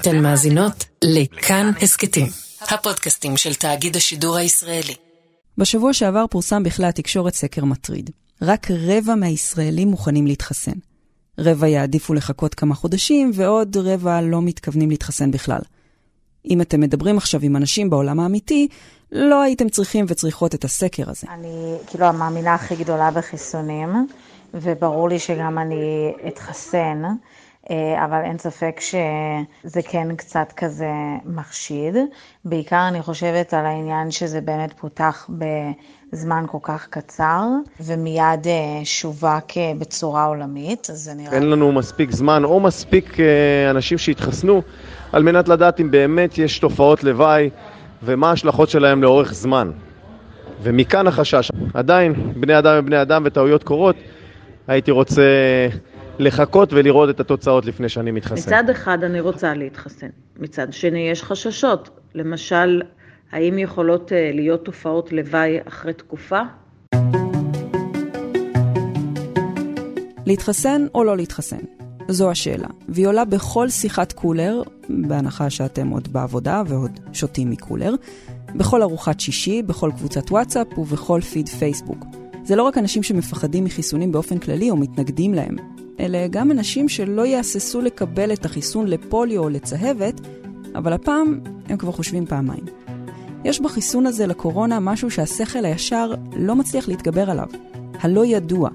אתן 0.00 0.22
מאזינות 0.22 0.84
לכאן 1.04 1.70
הסכתים, 1.82 2.26
הפודקאסטים 2.60 3.36
של 3.36 3.54
תאגיד 3.54 3.96
השידור 3.96 4.36
הישראלי. 4.36 4.94
בשבוע 5.58 5.92
שעבר 5.92 6.24
פורסם 6.30 6.62
בכלי 6.62 6.86
התקשורת 6.86 7.34
סקר 7.34 7.64
מטריד. 7.64 8.10
רק 8.42 8.66
רבע 8.70 9.14
מהישראלים 9.14 9.88
מוכנים 9.88 10.26
להתחסן. 10.26 10.72
רבע 11.38 11.68
יעדיפו 11.68 12.14
לחכות 12.14 12.54
כמה 12.54 12.74
חודשים, 12.74 13.30
ועוד 13.34 13.76
רבע 13.76 14.20
לא 14.20 14.42
מתכוונים 14.42 14.90
להתחסן 14.90 15.30
בכלל. 15.30 15.60
אם 16.50 16.60
אתם 16.60 16.80
מדברים 16.80 17.16
עכשיו 17.16 17.40
עם 17.42 17.56
אנשים 17.56 17.90
בעולם 17.90 18.20
האמיתי, 18.20 18.68
לא 19.12 19.42
הייתם 19.42 19.68
צריכים 19.68 20.04
וצריכות 20.08 20.54
את 20.54 20.64
הסקר 20.64 21.10
הזה. 21.10 21.26
אני 21.30 21.76
כאילו 21.86 22.06
המאמינה 22.06 22.54
הכי 22.54 22.76
גדולה 22.76 23.10
בחיסונים, 23.10 24.06
וברור 24.54 25.08
לי 25.08 25.18
שגם 25.18 25.58
אני 25.58 26.12
אתחסן. 26.28 27.02
אה, 27.70 28.04
אבל 28.04 28.20
אין 28.24 28.38
ספק 28.38 28.80
שזה 28.80 29.82
כן 29.90 30.16
קצת 30.16 30.52
כזה 30.56 30.90
מחשיד. 31.24 31.96
בעיקר 32.44 32.88
אני 32.88 33.02
חושבת 33.02 33.54
על 33.54 33.66
העניין 33.66 34.10
שזה 34.10 34.40
באמת 34.40 34.72
פותח 34.72 35.30
בזמן 36.12 36.44
כל 36.46 36.58
כך 36.62 36.86
קצר, 36.90 37.42
ומיד 37.80 38.46
אה, 38.46 38.80
שווק 38.84 39.56
אה, 39.56 39.72
בצורה 39.78 40.24
עולמית, 40.24 40.90
אז 40.90 40.98
זה 40.98 41.14
נראה... 41.14 41.32
אין 41.32 41.50
לנו 41.50 41.72
מספיק 41.72 42.10
זמן 42.10 42.44
או 42.44 42.60
מספיק 42.60 43.16
אנשים 43.70 43.98
שהתחסנו 43.98 44.62
על 45.12 45.22
מנת 45.22 45.48
לדעת 45.48 45.80
אם 45.80 45.90
באמת 45.90 46.38
יש 46.38 46.58
תופעות 46.58 47.04
לוואי 47.04 47.50
ומה 48.02 48.30
ההשלכות 48.30 48.68
שלהם 48.68 49.02
לאורך 49.02 49.34
זמן. 49.34 49.70
ומכאן 50.62 51.06
החשש. 51.06 51.50
עדיין, 51.74 52.32
בני 52.36 52.58
אדם 52.58 52.74
הם 52.74 52.86
בני 52.86 53.02
אדם 53.02 53.22
וטעויות 53.24 53.64
קורות. 53.64 53.96
הייתי 54.68 54.90
רוצה 54.90 55.22
לחכות 56.18 56.72
ולראות 56.72 57.10
את 57.10 57.20
התוצאות 57.20 57.66
לפני 57.66 57.88
שאני 57.88 58.10
מתחסן. 58.10 58.50
מצד 58.50 58.70
אחד 58.70 59.04
אני 59.04 59.20
רוצה 59.20 59.54
להתחסן, 59.54 60.08
מצד 60.36 60.72
שני 60.72 61.08
יש 61.10 61.22
חששות. 61.22 61.90
למשל, 62.14 62.82
האם 63.32 63.58
יכולות 63.58 64.12
אה, 64.12 64.30
להיות 64.34 64.64
תופעות 64.64 65.12
לוואי 65.12 65.58
אחרי 65.64 65.92
תקופה? 65.92 66.40
להתחסן 70.26 70.86
או 70.94 71.04
לא 71.04 71.16
להתחסן? 71.16 71.60
זו 72.08 72.30
השאלה, 72.30 72.68
והיא 72.88 73.06
עולה 73.06 73.24
בכל 73.24 73.68
שיחת 73.68 74.12
קולר, 74.12 74.62
בהנחה 74.88 75.50
שאתם 75.50 75.88
עוד 75.88 76.08
בעבודה 76.12 76.62
ועוד 76.66 77.00
שותים 77.12 77.50
מקולר, 77.50 77.94
בכל 78.54 78.82
ארוחת 78.82 79.20
שישי, 79.20 79.62
בכל 79.62 79.90
קבוצת 79.96 80.30
וואטסאפ 80.30 80.78
ובכל 80.78 81.20
פיד 81.20 81.48
פייסבוק. 81.48 82.04
זה 82.44 82.56
לא 82.56 82.62
רק 82.62 82.78
אנשים 82.78 83.02
שמפחדים 83.02 83.64
מחיסונים 83.64 84.12
באופן 84.12 84.38
כללי 84.38 84.70
או 84.70 84.76
מתנגדים 84.76 85.34
להם, 85.34 85.56
אלה 86.00 86.26
גם 86.30 86.50
אנשים 86.50 86.88
שלא 86.88 87.26
יהססו 87.26 87.80
לקבל 87.80 88.32
את 88.32 88.44
החיסון 88.44 88.86
לפוליו 88.86 89.42
או 89.42 89.48
לצהבת, 89.48 90.20
אבל 90.74 90.92
הפעם 90.92 91.40
הם 91.68 91.76
כבר 91.76 91.92
חושבים 91.92 92.26
פעמיים. 92.26 92.64
יש 93.44 93.60
בחיסון 93.60 94.06
הזה 94.06 94.26
לקורונה 94.26 94.80
משהו 94.80 95.10
שהשכל 95.10 95.64
הישר 95.64 96.14
לא 96.36 96.56
מצליח 96.56 96.88
להתגבר 96.88 97.30
עליו, 97.30 97.46
הלא 98.00 98.24
ידוע. 98.24 98.70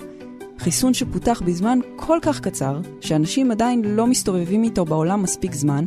חיסון 0.59 0.93
שפותח 0.93 1.41
בזמן 1.45 1.79
כל 1.95 2.19
כך 2.21 2.39
קצר, 2.39 2.79
שאנשים 3.01 3.51
עדיין 3.51 3.81
לא 3.85 4.07
מסתובבים 4.07 4.63
איתו 4.63 4.85
בעולם 4.85 5.23
מספיק 5.23 5.53
זמן, 5.53 5.85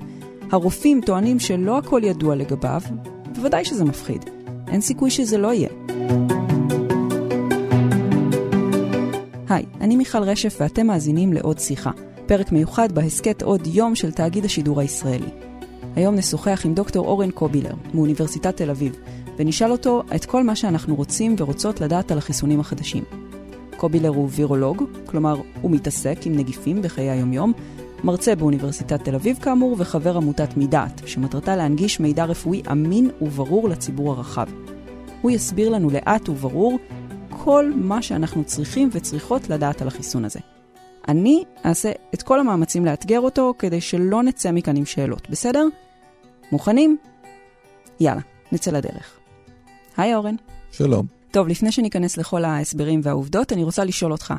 הרופאים 0.50 1.00
טוענים 1.00 1.38
שלא 1.38 1.78
הכל 1.78 2.00
ידוע 2.04 2.34
לגביו, 2.34 2.80
בוודאי 3.34 3.64
שזה 3.64 3.84
מפחיד. 3.84 4.24
אין 4.68 4.80
סיכוי 4.80 5.10
שזה 5.10 5.38
לא 5.38 5.52
יהיה. 5.52 6.45
היי, 9.48 9.64
אני 9.80 9.96
מיכל 9.96 10.22
רשף 10.22 10.56
ואתם 10.60 10.86
מאזינים 10.86 11.32
לעוד 11.32 11.58
שיחה, 11.58 11.90
פרק 12.26 12.52
מיוחד 12.52 12.92
בהסכת 12.92 13.42
עוד 13.42 13.66
יום 13.66 13.94
של 13.94 14.12
תאגיד 14.12 14.44
השידור 14.44 14.80
הישראלי. 14.80 15.28
היום 15.96 16.14
נשוחח 16.14 16.62
עם 16.64 16.74
דוקטור 16.74 17.06
אורן 17.06 17.30
קובילר, 17.30 17.74
מאוניברסיטת 17.94 18.56
תל 18.56 18.70
אביב, 18.70 18.96
ונשאל 19.38 19.72
אותו 19.72 20.02
את 20.14 20.24
כל 20.24 20.44
מה 20.44 20.56
שאנחנו 20.56 20.94
רוצים 20.94 21.34
ורוצות 21.38 21.80
לדעת 21.80 22.10
על 22.10 22.18
החיסונים 22.18 22.60
החדשים. 22.60 23.04
קובילר 23.76 24.08
הוא 24.08 24.28
וירולוג, 24.30 24.84
כלומר 25.06 25.36
הוא 25.60 25.70
מתעסק 25.70 26.18
עם 26.24 26.36
נגיפים 26.36 26.82
בחיי 26.82 27.10
היומיום, 27.10 27.52
מרצה 28.04 28.34
באוניברסיטת 28.34 29.04
תל 29.04 29.14
אביב 29.14 29.38
כאמור 29.42 29.76
וחבר 29.78 30.16
עמותת 30.16 30.56
מידעת, 30.56 31.02
שמטרתה 31.06 31.56
להנגיש 31.56 32.00
מידע 32.00 32.24
רפואי 32.24 32.62
אמין 32.72 33.10
וברור 33.20 33.68
לציבור 33.68 34.12
הרחב. 34.12 34.46
הוא 35.22 35.30
יסביר 35.30 35.68
לנו 35.68 35.90
לאט 35.90 36.28
וברור 36.28 36.78
כל 37.46 37.72
מה 37.76 38.02
שאנחנו 38.02 38.44
צריכים 38.44 38.88
וצריכות 38.92 39.48
לדעת 39.48 39.82
על 39.82 39.88
החיסון 39.88 40.24
הזה. 40.24 40.40
אני 41.08 41.44
אעשה 41.64 41.92
את 42.14 42.22
כל 42.22 42.40
המאמצים 42.40 42.84
לאתגר 42.84 43.20
אותו 43.20 43.54
כדי 43.58 43.80
שלא 43.80 44.22
נצא 44.22 44.52
מכאן 44.52 44.76
עם 44.76 44.84
שאלות, 44.84 45.30
בסדר? 45.30 45.66
מוכנים? 46.52 46.96
יאללה, 48.00 48.20
נצא 48.52 48.70
לדרך. 48.70 49.18
היי 49.96 50.14
אורן. 50.14 50.34
שלום. 50.72 51.06
טוב, 51.30 51.48
לפני 51.48 51.72
שניכנס 51.72 52.16
לכל 52.16 52.44
ההסברים 52.44 53.00
והעובדות, 53.02 53.52
אני 53.52 53.64
רוצה 53.64 53.84
לשאול 53.84 54.12
אותך, 54.12 54.34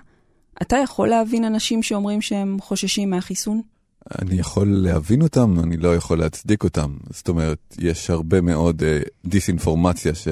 אתה 0.62 0.78
יכול 0.78 1.07
להבין 1.07 1.44
אנשים 1.44 1.84
שאומרים 1.84 2.22
שהם 2.22 2.57
חוששים 2.62 3.09
מהחיסון? 3.09 3.62
אני 4.22 4.35
יכול 4.35 4.67
להבין 4.67 5.22
אותם, 5.22 5.59
אני 5.63 5.78
לא 5.78 5.96
יכול 5.96 6.19
להצדיק 6.19 6.63
אותם. 6.63 6.97
זאת 7.09 7.28
אומרת, 7.28 7.75
יש 7.79 8.09
הרבה 8.09 8.41
מאוד 8.41 8.81
uh, 8.81 9.09
דיסאינפורמציה 9.25 10.16
ש... 10.16 10.28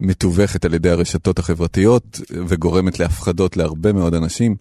מתווכת 0.00 0.64
על 0.64 0.74
ידי 0.74 0.90
הרשתות 0.90 1.38
החברתיות 1.38 2.20
וגורמת 2.30 2.98
להפחדות 2.98 3.56
להרבה 3.56 3.92
מאוד 3.92 4.14
אנשים, 4.14 4.56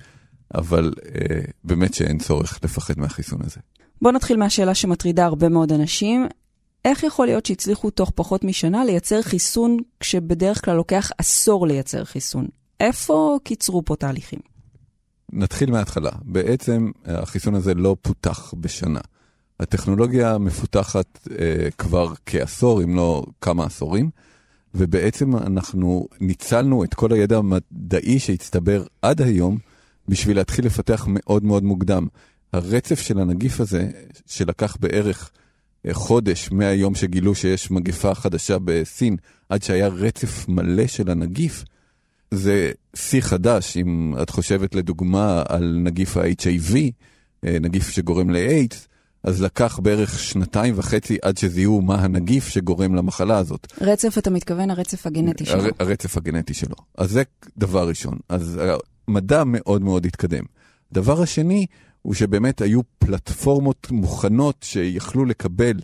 אבל 0.56 0.94
אה, 1.06 1.40
באמת 1.64 1.94
שאין 1.94 2.18
צורך 2.18 2.60
לפחד 2.64 2.94
מהחיסון 2.98 3.40
הזה. 3.44 3.60
בוא 4.02 4.12
נתחיל 4.12 4.38
מהשאלה 4.38 4.76
שמטרידה 4.76 5.26
הרבה 5.26 5.50
מאוד 5.50 5.72
אנשים. 5.72 6.28
איך 6.86 7.04
יכול 7.04 7.26
להיות 7.26 7.46
שהצליחו 7.46 7.90
תוך 7.90 8.12
פחות 8.16 8.44
משנה 8.44 8.86
לייצר 8.86 9.22
חיסון 9.22 9.78
כשבדרך 10.00 10.66
כלל 10.66 10.76
לוקח 10.76 11.12
עשור 11.18 11.68
לייצר 11.68 12.04
חיסון? 12.04 12.48
איפה 12.80 13.38
קיצרו 13.44 13.86
פה 13.86 13.96
תהליכים? 13.96 14.40
נתחיל 15.34 15.72
מההתחלה. 15.72 16.12
בעצם 16.22 16.92
החיסון 17.06 17.56
הזה 17.56 17.74
לא 17.74 17.96
פותח 18.02 18.54
בשנה. 18.58 19.00
הטכנולוגיה 19.60 20.38
מפותחת 20.38 21.20
אה, 21.40 21.68
כבר 21.78 22.14
כעשור, 22.26 22.84
אם 22.84 22.96
לא 22.96 23.24
כמה 23.42 23.66
עשורים. 23.66 24.10
ובעצם 24.76 25.36
אנחנו 25.36 26.08
ניצלנו 26.22 26.84
את 26.84 26.94
כל 26.94 27.12
הידע 27.12 27.38
המדעי 27.38 28.20
שהצטבר 28.20 28.84
עד 29.02 29.22
היום 29.22 29.58
בשביל 30.08 30.38
להתחיל 30.38 30.66
לפתח 30.66 31.06
מאוד 31.10 31.44
מאוד 31.44 31.64
מוקדם. 31.64 32.08
הרצף 32.54 33.00
של 33.00 33.20
הנגיף 33.20 33.60
הזה, 33.60 33.90
שלקח 34.26 34.78
בערך 34.80 35.32
אה, 35.88 35.94
חודש 35.94 36.52
מהיום 36.52 36.96
שגילו 36.96 37.36
שיש 37.36 37.72
מגפה 37.72 38.16
חדשה 38.16 38.58
בסין, 38.60 39.18
עד 39.50 39.64
שהיה 39.64 39.88
רצף 39.88 40.48
מלא 40.48 40.88
של 40.88 41.12
הנגיף, 41.12 41.64
זה 42.32 42.72
שיא 42.96 43.22
חדש. 43.22 43.78
אם 43.78 44.14
את 44.22 44.30
חושבת 44.30 44.76
לדוגמה 44.76 45.44
על 45.50 45.80
נגיף 45.84 46.18
ה-HIV, 46.18 46.76
אה, 47.46 47.58
נגיף 47.62 47.90
שגורם 47.90 48.30
לאיידס, 48.30 48.88
אז 49.26 49.42
לקח 49.42 49.80
בערך 49.80 50.20
שנתיים 50.20 50.74
וחצי 50.78 51.18
עד 51.22 51.38
שזיהו 51.38 51.82
מה 51.82 51.96
הנגיף 51.96 52.48
שגורם 52.48 52.96
למחלה 52.96 53.38
הזאת. 53.38 53.74
רצף, 53.82 54.18
אתה 54.18 54.30
מתכוון 54.30 54.72
הרצף 54.72 55.08
הגנטי 55.08 55.46
שלו. 55.46 55.62
הר, 55.62 55.70
הרצף 55.80 56.18
הגנטי 56.18 56.54
שלו. 56.54 56.76
אז 56.98 57.12
זה 57.12 57.24
דבר 57.58 57.88
ראשון. 57.88 58.18
אז 58.30 58.60
המדע 59.08 59.44
מאוד 59.46 59.82
מאוד 59.82 60.06
התקדם. 60.06 60.44
דבר 60.92 61.22
השני, 61.22 61.66
הוא 62.02 62.14
שבאמת 62.14 62.62
היו 62.62 62.82
פלטפורמות 63.00 63.88
מוכנות 63.92 64.56
שיכלו 64.62 65.26
לקבל, 65.26 65.78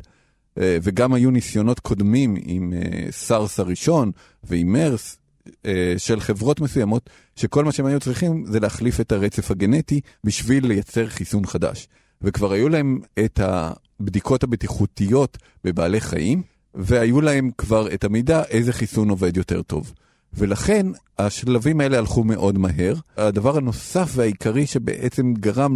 אה, 0.57 0.77
וגם 0.83 1.13
היו 1.13 1.31
ניסיונות 1.31 1.79
קודמים 1.79 2.35
עם 2.41 2.73
אה, 2.73 3.11
סארס 3.11 3.59
הראשון 3.59 4.11
ועם 4.43 4.73
מרס, 4.73 5.17
אה, 5.65 5.93
של 5.97 6.19
חברות 6.19 6.59
מסוימות, 6.59 7.09
שכל 7.35 7.65
מה 7.65 7.71
שהם 7.71 7.85
היו 7.85 7.99
צריכים 7.99 8.45
זה 8.47 8.59
להחליף 8.59 8.99
את 8.99 9.11
הרצף 9.11 9.51
הגנטי 9.51 10.01
בשביל 10.23 10.67
לייצר 10.67 11.07
חיסון 11.07 11.45
חדש. 11.45 11.87
וכבר 12.21 12.51
היו 12.51 12.69
להם 12.69 12.99
את 13.25 13.39
הבדיקות 13.43 14.43
הבטיחותיות 14.43 15.37
בבעלי 15.63 16.01
חיים, 16.01 16.41
והיו 16.75 17.21
להם 17.21 17.49
כבר 17.57 17.93
את 17.93 18.03
המידע 18.03 18.43
איזה 18.43 18.73
חיסון 18.73 19.09
עובד 19.09 19.37
יותר 19.37 19.61
טוב. 19.61 19.93
ולכן 20.33 20.85
השלבים 21.19 21.81
האלה 21.81 21.97
הלכו 21.97 22.23
מאוד 22.23 22.57
מהר. 22.57 22.95
הדבר 23.17 23.57
הנוסף 23.57 24.11
והעיקרי 24.15 24.67
שבעצם 24.67 25.33
גרם 25.33 25.75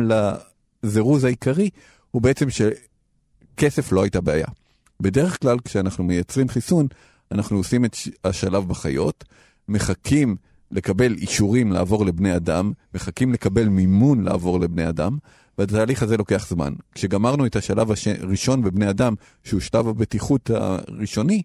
לזירוז 0.84 1.24
העיקרי, 1.24 1.70
הוא 2.12 2.22
בעצם 2.22 2.48
שכסף 2.50 3.92
לא 3.92 4.02
הייתה 4.02 4.22
בעיה. 4.22 4.48
בדרך 5.00 5.42
כלל 5.42 5.58
כשאנחנו 5.60 6.04
מייצרים 6.04 6.50
חיסון, 6.50 6.88
אנחנו 7.32 7.58
עושים 7.58 7.86
את 7.86 7.96
השלב 8.24 8.68
בחיות, 8.68 9.24
מחכים 9.68 10.36
לקבל 10.72 11.14
אישורים 11.14 11.72
לעבור 11.72 12.06
לבני 12.06 12.36
אדם, 12.36 12.72
מחכים 12.94 13.34
לקבל 13.34 13.68
מימון 13.68 14.24
לעבור 14.24 14.60
לבני 14.60 14.90
אדם, 14.90 15.18
והתהליך 15.58 16.04
הזה 16.04 16.18
לוקח 16.18 16.48
זמן. 16.50 16.74
כשגמרנו 16.96 17.46
את 17.46 17.56
השלב 17.56 17.88
הראשון 18.22 18.62
בבני 18.62 18.90
אדם, 18.90 19.14
שהוא 19.44 19.60
שלב 19.60 19.88
הבטיחות 19.88 20.50
הראשוני, 20.50 21.42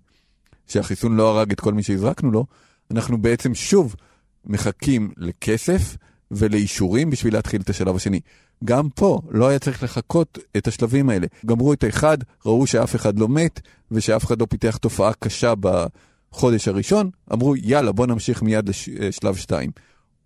שהחיסון 0.67 1.17
לא 1.17 1.29
הרג 1.39 1.53
את 1.53 1.61
כל 1.61 1.75
מי 1.75 1.83
שהזרקנו 1.83 2.31
לו, 2.31 2.47
אנחנו 2.91 3.19
בעצם 3.19 3.55
שוב 3.55 3.97
מחכים 4.45 5.11
לכסף 5.17 5.97
ולאישורים 6.31 7.11
בשביל 7.11 7.35
להתחיל 7.35 7.61
את 7.61 7.71
השלב 7.71 7.97
השני. 7.97 8.21
גם 8.65 8.89
פה 8.91 9.21
לא 9.31 9.49
היה 9.49 9.59
צריך 9.59 9.83
לחכות 9.83 10.39
את 10.56 10.69
השלבים 10.69 11.09
האלה. 11.09 11.27
גמרו 11.47 11.73
את 11.73 11.85
האחד, 11.85 12.19
ראו 12.47 12.67
שאף 12.67 12.97
אחד 12.97 13.19
לא 13.19 13.29
מת 13.29 13.61
ושאף 13.91 14.25
אחד 14.25 14.41
לא 14.41 14.47
פיתח 14.47 14.77
תופעה 14.77 15.13
קשה 15.13 15.55
בחודש 15.61 16.69
הראשון, 16.69 17.11
אמרו 17.33 17.56
יאללה 17.56 17.93
בוא 17.93 18.06
נמשיך 18.06 18.43
מיד 18.43 18.69
לשלב 18.69 19.37
שתיים. 19.37 19.71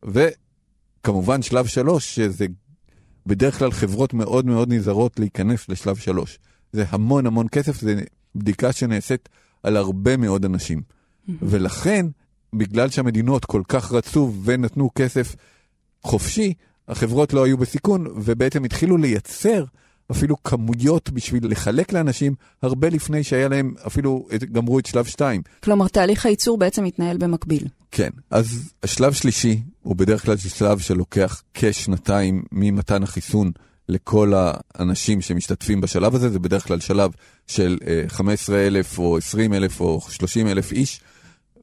וכמובן 0.02 1.42
שלב 1.42 1.66
שלוש, 1.66 2.14
שזה 2.14 2.46
בדרך 3.26 3.58
כלל 3.58 3.70
חברות 3.70 4.14
מאוד 4.14 4.46
מאוד 4.46 4.72
נזהרות 4.72 5.20
להיכנס 5.20 5.68
לשלב 5.68 5.96
שלוש. 5.96 6.38
זה 6.72 6.84
המון 6.88 7.26
המון 7.26 7.46
כסף, 7.52 7.80
זה 7.80 8.02
בדיקה 8.34 8.72
שנעשית 8.72 9.28
על 9.62 9.76
הרבה 9.76 10.16
מאוד 10.16 10.44
אנשים. 10.44 10.82
ולכן, 11.42 12.06
בגלל 12.54 12.90
שהמדינות 12.90 13.44
כל 13.44 13.62
כך 13.68 13.92
רצו 13.92 14.32
ונתנו 14.44 14.90
כסף 14.94 15.36
חופשי, 16.02 16.54
החברות 16.88 17.32
לא 17.32 17.44
היו 17.44 17.58
בסיכון, 17.58 18.06
ובעצם 18.16 18.64
התחילו 18.64 18.96
לייצר 18.96 19.64
אפילו 20.10 20.42
כמויות 20.42 21.10
בשביל 21.10 21.50
לחלק 21.50 21.92
לאנשים, 21.92 22.34
הרבה 22.62 22.88
לפני 22.88 23.24
שהיה 23.24 23.48
להם, 23.48 23.74
אפילו 23.86 24.28
גמרו 24.52 24.78
את 24.78 24.86
שלב 24.86 25.04
2. 25.04 25.42
כלומר, 25.62 25.88
תהליך 25.88 26.26
הייצור 26.26 26.58
בעצם 26.58 26.84
מתנהל 26.84 27.16
במקביל. 27.18 27.64
כן, 27.96 28.10
אז 28.30 28.72
השלב 28.82 29.12
שלישי 29.12 29.62
הוא 29.82 29.96
בדרך 29.96 30.24
כלל 30.24 30.36
שלב 30.36 30.78
שלוקח 30.78 31.42
כשנתיים 31.54 32.42
ממתן 32.52 33.02
החיסון 33.02 33.50
לכל 33.88 34.32
האנשים 34.36 35.20
שמשתתפים 35.20 35.80
בשלב 35.80 36.14
הזה, 36.14 36.30
זה 36.30 36.38
בדרך 36.38 36.66
כלל 36.66 36.80
שלב 36.80 37.10
של 37.46 37.78
15,000 38.08 38.98
אה, 38.98 39.04
או 39.04 39.18
20,000 39.18 39.80
או 39.80 40.00
30,000 40.08 40.72
איש, 40.72 41.00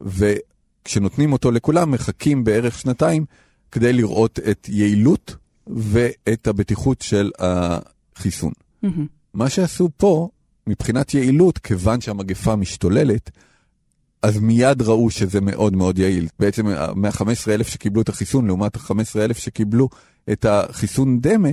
וכשנותנים 0.01 1.33
אותו 1.33 1.51
לכולם 1.51 1.91
מחכים 1.91 2.43
בערך 2.43 2.79
שנתיים 2.79 3.25
כדי 3.71 3.93
לראות 3.93 4.39
את 4.51 4.69
יעילות 4.69 5.35
ואת 5.67 6.47
הבטיחות 6.47 7.01
של 7.01 7.31
החיסון. 7.39 8.51
Mm-hmm. 8.85 8.87
מה 9.33 9.49
שעשו 9.49 9.89
פה, 9.97 10.29
מבחינת 10.67 11.13
יעילות, 11.13 11.57
כיוון 11.57 12.01
שהמגפה 12.01 12.55
משתוללת, 12.55 13.31
אז 14.21 14.39
מיד 14.39 14.81
ראו 14.81 15.09
שזה 15.09 15.41
מאוד 15.41 15.75
מאוד 15.75 15.99
יעיל. 15.99 16.27
בעצם 16.39 16.65
מה-15,000 16.95 17.63
שקיבלו 17.63 18.01
את 18.01 18.09
החיסון 18.09 18.47
לעומת 18.47 18.75
ה-15,000 18.75 19.33
שקיבלו 19.33 19.89
את 20.31 20.45
החיסון 20.45 21.21
דמה, 21.21 21.49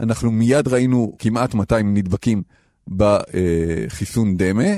אנחנו 0.00 0.30
מיד 0.30 0.68
ראינו 0.68 1.16
כמעט 1.18 1.54
200 1.54 1.94
נדבקים 1.94 2.42
בחיסון 2.96 4.36
דמה, 4.36 4.68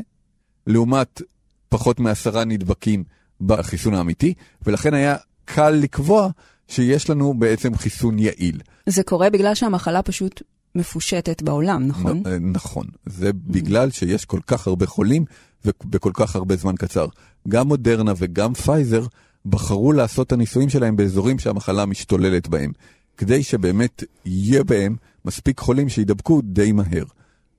לעומת 0.66 1.22
פחות 1.68 2.00
מעשרה 2.00 2.44
נדבקים 2.44 3.04
בחיסון 3.40 3.94
האמיתי, 3.94 4.34
ולכן 4.66 4.94
היה 4.94 5.16
קל 5.44 5.70
לקבוע 5.70 6.28
שיש 6.68 7.10
לנו 7.10 7.34
בעצם 7.34 7.74
חיסון 7.74 8.18
יעיל. 8.18 8.60
זה 8.86 9.02
קורה 9.02 9.30
בגלל 9.30 9.54
שהמחלה 9.54 10.02
פשוט 10.02 10.42
מפושטת 10.74 11.42
בעולם, 11.42 11.86
נכון? 11.86 12.22
נ, 12.26 12.52
נכון. 12.52 12.86
זה 13.06 13.32
בגלל 13.32 13.90
שיש 13.90 14.24
כל 14.24 14.40
כך 14.46 14.66
הרבה 14.66 14.86
חולים 14.86 15.24
ובכל 15.64 16.10
כך 16.14 16.36
הרבה 16.36 16.56
זמן 16.56 16.74
קצר. 16.76 17.06
גם 17.48 17.68
מודרנה 17.68 18.12
וגם 18.16 18.54
פייזר 18.54 19.06
בחרו 19.46 19.92
לעשות 19.92 20.26
את 20.26 20.32
הניסויים 20.32 20.68
שלהם 20.68 20.96
באזורים 20.96 21.38
שהמחלה 21.38 21.86
משתוללת 21.86 22.48
בהם, 22.48 22.72
כדי 23.16 23.42
שבאמת 23.42 24.04
יהיה 24.24 24.64
בהם 24.64 24.96
מספיק 25.24 25.60
חולים 25.60 25.88
שידבקו 25.88 26.40
די 26.44 26.72
מהר. 26.72 27.04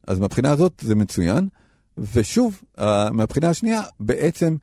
אז 0.07 0.19
מהבחינה 0.19 0.51
הזאת 0.51 0.73
זה 0.85 0.95
מצוין, 0.95 1.47
ושוב, 2.13 2.61
מהבחינה 3.11 3.49
השנייה, 3.49 3.81
בעצם 3.99 4.55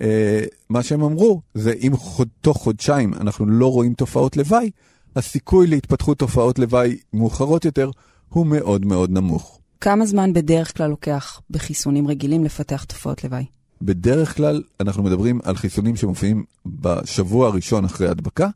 אה, 0.00 0.44
מה 0.68 0.82
שהם 0.82 1.02
אמרו 1.02 1.40
זה 1.54 1.72
אם 1.72 1.92
חוד, 1.96 2.28
תוך 2.40 2.56
חודשיים 2.56 3.14
אנחנו 3.14 3.46
לא 3.46 3.72
רואים 3.72 3.94
תופעות 3.94 4.36
לוואי, 4.36 4.70
הסיכוי 5.16 5.66
להתפתחות 5.66 6.18
תופעות 6.18 6.58
לוואי 6.58 6.96
מאוחרות 7.12 7.64
יותר 7.64 7.90
הוא 8.28 8.46
מאוד 8.46 8.86
מאוד 8.86 9.10
נמוך. 9.10 9.60
כמה 9.80 10.06
זמן 10.06 10.32
בדרך 10.32 10.76
כלל 10.76 10.90
לוקח 10.90 11.40
בחיסונים 11.50 12.08
רגילים 12.08 12.44
לפתח 12.44 12.84
תופעות 12.84 13.24
לוואי? 13.24 13.44
בדרך 13.82 14.36
כלל 14.36 14.62
אנחנו 14.80 15.02
מדברים 15.02 15.40
על 15.44 15.56
חיסונים 15.56 15.96
שמופיעים 15.96 16.44
בשבוע 16.66 17.46
הראשון 17.48 17.84
אחרי 17.84 18.08
הדבקה, 18.08 18.48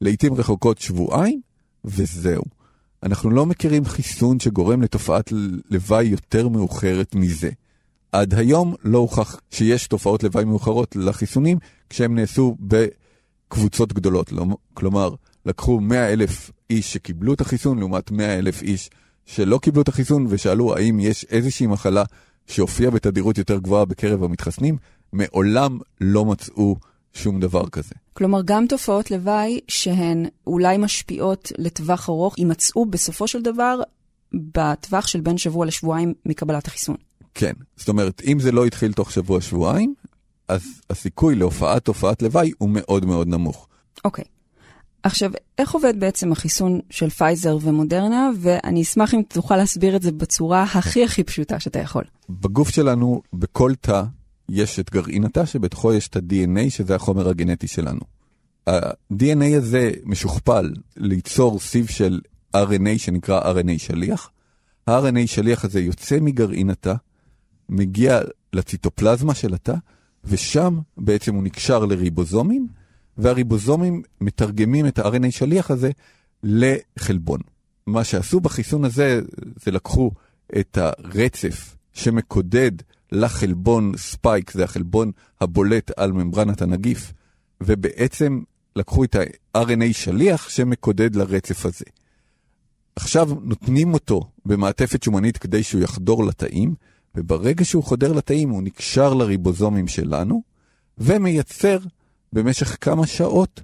לעיתים 0.00 0.34
רחוקות 0.34 0.78
שבועיים, 0.78 1.40
וזהו. 1.84 2.42
אנחנו 3.02 3.30
לא 3.30 3.46
מכירים 3.46 3.84
חיסון 3.84 4.40
שגורם 4.40 4.82
לתופעת 4.82 5.32
לוואי 5.70 6.04
יותר 6.04 6.48
מאוחרת 6.48 7.14
מזה. 7.14 7.50
עד 8.12 8.34
היום 8.34 8.74
לא 8.84 8.98
הוכח 8.98 9.40
שיש 9.50 9.86
תופעות 9.86 10.22
לוואי 10.22 10.44
מאוחרות 10.44 10.96
לחיסונים 10.96 11.58
כשהם 11.90 12.14
נעשו 12.14 12.56
בקבוצות 12.60 13.92
גדולות. 13.92 14.32
לא, 14.32 14.46
כלומר, 14.74 15.14
לקחו 15.46 15.80
100 15.80 16.12
אלף 16.12 16.50
איש 16.70 16.92
שקיבלו 16.92 17.34
את 17.34 17.40
החיסון 17.40 17.78
לעומת 17.78 18.10
100 18.10 18.38
אלף 18.38 18.62
איש 18.62 18.90
שלא 19.28 19.58
קיבלו 19.58 19.82
את 19.82 19.88
החיסון 19.88 20.26
ושאלו 20.28 20.76
האם 20.76 21.00
יש 21.00 21.26
איזושהי 21.30 21.66
מחלה 21.66 22.04
שהופיעה 22.46 22.90
בתדירות 22.90 23.38
יותר 23.38 23.58
גבוהה 23.58 23.84
בקרב 23.84 24.24
המתחסנים, 24.24 24.76
מעולם 25.12 25.78
לא 26.00 26.24
מצאו 26.24 26.76
שום 27.12 27.40
דבר 27.40 27.68
כזה. 27.68 27.94
כלומר, 28.12 28.40
גם 28.44 28.66
תופעות 28.66 29.10
לוואי 29.10 29.60
שהן 29.68 30.26
אולי 30.46 30.76
משפיעות 30.76 31.52
לטווח 31.58 32.08
ארוך, 32.08 32.38
יימצאו 32.38 32.86
בסופו 32.86 33.28
של 33.28 33.42
דבר 33.42 33.80
בטווח 34.32 35.06
של 35.06 35.20
בין 35.20 35.38
שבוע 35.38 35.66
לשבועיים 35.66 36.14
מקבלת 36.26 36.66
החיסון. 36.66 36.96
כן, 37.34 37.52
זאת 37.76 37.88
אומרת, 37.88 38.22
אם 38.26 38.40
זה 38.40 38.52
לא 38.52 38.66
התחיל 38.66 38.92
תוך 38.92 39.12
שבוע-שבועיים, 39.12 39.94
אז 40.48 40.62
הסיכוי 40.90 41.34
להופעת 41.34 41.84
תופעת 41.84 42.22
לוואי 42.22 42.52
הוא 42.58 42.70
מאוד 42.70 43.04
מאוד 43.04 43.28
נמוך. 43.28 43.68
אוקיי. 44.04 44.24
Okay. 44.24 44.37
עכשיו, 45.02 45.30
איך 45.58 45.70
עובד 45.70 46.00
בעצם 46.00 46.32
החיסון 46.32 46.80
של 46.90 47.10
פייזר 47.10 47.58
ומודרנה, 47.62 48.30
ואני 48.40 48.82
אשמח 48.82 49.14
אם 49.14 49.22
תוכל 49.28 49.56
להסביר 49.56 49.96
את 49.96 50.02
זה 50.02 50.12
בצורה 50.12 50.62
הכי 50.62 51.04
הכי 51.04 51.24
פשוטה 51.24 51.60
שאתה 51.60 51.78
יכול. 51.78 52.04
בגוף 52.30 52.68
שלנו, 52.68 53.22
בכל 53.32 53.72
תא, 53.80 54.02
יש 54.48 54.80
את 54.80 54.90
גרעין 54.90 55.24
התא 55.24 55.44
שבתוכו 55.44 55.92
יש 55.92 56.08
את 56.08 56.16
ה-DNA, 56.16 56.70
שזה 56.70 56.94
החומר 56.94 57.28
הגנטי 57.28 57.66
שלנו. 57.68 58.00
ה-DNA 58.68 59.56
הזה 59.56 59.90
משוכפל 60.04 60.72
ליצור 60.96 61.60
סיב 61.60 61.88
של 61.88 62.20
RNA 62.56 62.98
שנקרא 62.98 63.52
RNA 63.52 63.78
שליח. 63.78 64.30
ה-RNA 64.86 65.26
שליח 65.26 65.64
הזה 65.64 65.80
יוצא 65.80 66.18
מגרעין 66.20 66.70
התא, 66.70 66.94
מגיע 67.68 68.20
לציטופלזמה 68.52 69.34
של 69.34 69.54
התא, 69.54 69.74
ושם 70.24 70.78
בעצם 70.96 71.34
הוא 71.34 71.42
נקשר 71.42 71.84
לריבוזומים, 71.84 72.68
והריבוזומים 73.18 74.02
מתרגמים 74.20 74.86
את 74.86 74.98
ה-RNA 74.98 75.30
שליח 75.30 75.70
הזה 75.70 75.90
לחלבון. 76.42 77.40
מה 77.86 78.04
שעשו 78.04 78.40
בחיסון 78.40 78.84
הזה, 78.84 79.20
זה 79.64 79.70
לקחו 79.70 80.10
את 80.58 80.78
הרצף 80.78 81.76
שמקודד 81.92 82.72
לחלבון 83.12 83.92
ספייק, 83.96 84.50
זה 84.50 84.64
החלבון 84.64 85.10
הבולט 85.40 85.90
על 85.96 86.12
ממברנת 86.12 86.62
הנגיף, 86.62 87.12
ובעצם 87.60 88.42
לקחו 88.76 89.04
את 89.04 89.16
ה-RNA 89.16 89.92
שליח 89.92 90.48
שמקודד 90.48 91.16
לרצף 91.16 91.66
הזה. 91.66 91.84
עכשיו 92.96 93.28
נותנים 93.42 93.94
אותו 93.94 94.30
במעטפת 94.46 95.02
שומנית 95.02 95.38
כדי 95.38 95.62
שהוא 95.62 95.82
יחדור 95.82 96.24
לתאים, 96.24 96.74
וברגע 97.14 97.64
שהוא 97.64 97.84
חודר 97.84 98.12
לתאים 98.12 98.50
הוא 98.50 98.62
נקשר 98.62 99.14
לריבוזומים 99.14 99.88
שלנו, 99.88 100.42
ומייצר 100.98 101.78
במשך 102.32 102.76
כמה 102.80 103.06
שעות 103.06 103.60